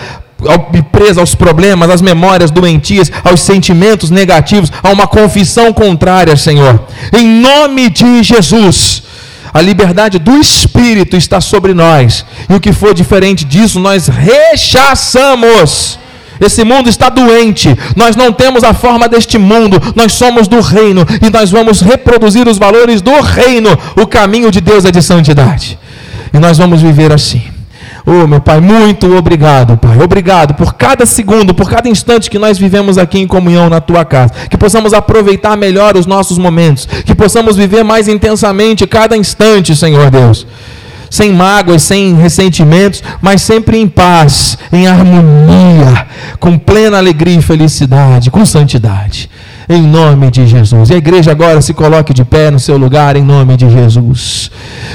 [0.91, 6.87] presa aos problemas, às memórias doentias, aos sentimentos negativos, a uma confissão contrária, Senhor.
[7.17, 9.05] Em nome de Jesus.
[9.55, 12.27] A liberdade do Espírito está sobre nós.
[12.51, 16.02] E o que for diferente disso, nós rechaçamos.
[16.41, 17.77] Esse mundo está doente.
[17.97, 19.81] Nós não temos a forma deste mundo.
[19.95, 23.71] Nós somos do reino e nós vamos reproduzir os valores do reino.
[23.97, 25.79] O caminho de Deus é de santidade.
[26.33, 27.43] E nós vamos viver assim.
[28.05, 29.97] Oh, meu Pai, muito obrigado, Pai.
[30.03, 34.05] Obrigado por cada segundo, por cada instante que nós vivemos aqui em comunhão na tua
[34.05, 34.33] casa.
[34.51, 36.87] Que possamos aproveitar melhor os nossos momentos.
[37.07, 40.47] Que possamos viver mais intensamente cada instante, Senhor Deus.
[41.13, 46.07] Sem mágoas, sem ressentimentos, mas sempre em paz, em harmonia,
[46.41, 49.29] com plena alegria e felicidade, com santidade
[49.69, 50.91] em nome de Jesus.
[50.91, 54.51] E a igreja agora se coloque de pé no seu lugar, em nome de Jesus.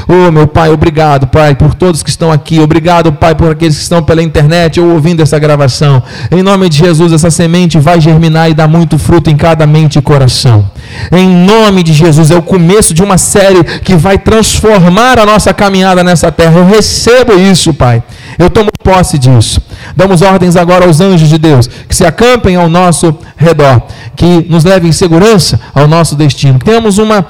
[0.07, 2.59] Oh, meu Pai, obrigado, Pai, por todos que estão aqui.
[2.59, 6.01] Obrigado, Pai, por aqueles que estão pela internet ou ouvindo essa gravação.
[6.31, 9.99] Em nome de Jesus, essa semente vai germinar e dar muito fruto em cada mente
[9.99, 10.69] e coração.
[11.11, 15.53] Em nome de Jesus, é o começo de uma série que vai transformar a nossa
[15.53, 16.59] caminhada nessa terra.
[16.59, 18.03] Eu recebo isso, Pai.
[18.37, 19.61] Eu tomo posse disso.
[19.95, 23.81] Damos ordens agora aos anjos de Deus que se acampem ao nosso redor,
[24.15, 26.59] que nos levem em segurança ao nosso destino.
[26.59, 27.25] Temos uma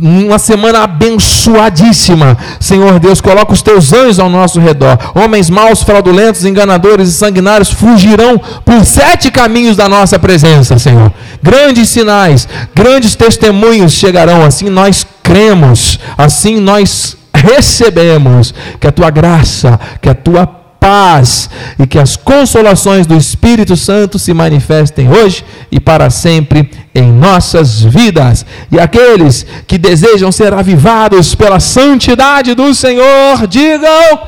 [0.00, 2.38] uma semana abençoadíssima.
[2.60, 4.96] Senhor Deus, coloca os teus anjos ao nosso redor.
[5.14, 11.12] Homens maus, fraudulentos, enganadores e sanguinários fugirão por sete caminhos da nossa presença, Senhor.
[11.42, 14.44] Grandes sinais, grandes testemunhos chegarão.
[14.44, 17.16] Assim nós cremos, assim nós
[17.54, 20.46] recebemos que a tua graça, que a tua
[20.80, 27.12] paz e que as consolações do Espírito Santo se manifestem hoje e para sempre em
[27.12, 28.46] nossas vidas.
[28.70, 34.20] E aqueles que desejam ser avivados pela santidade do Senhor, digam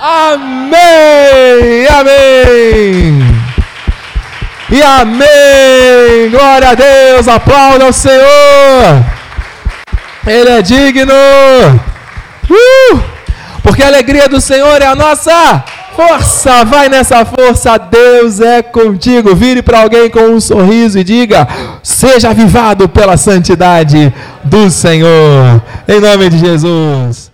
[0.00, 1.86] amém.
[1.90, 3.48] Amém.
[4.70, 6.30] E amém.
[6.30, 7.28] Glória a Deus.
[7.28, 9.04] Aplauda ao Senhor.
[10.26, 11.87] Ele é digno.
[12.50, 13.00] Uh!
[13.62, 19.34] Porque a alegria do Senhor é a nossa força, vai nessa força, Deus é contigo.
[19.34, 21.46] Vire para alguém com um sorriso e diga:
[21.82, 24.12] seja avivado pela santidade
[24.44, 27.27] do Senhor, em nome de Jesus.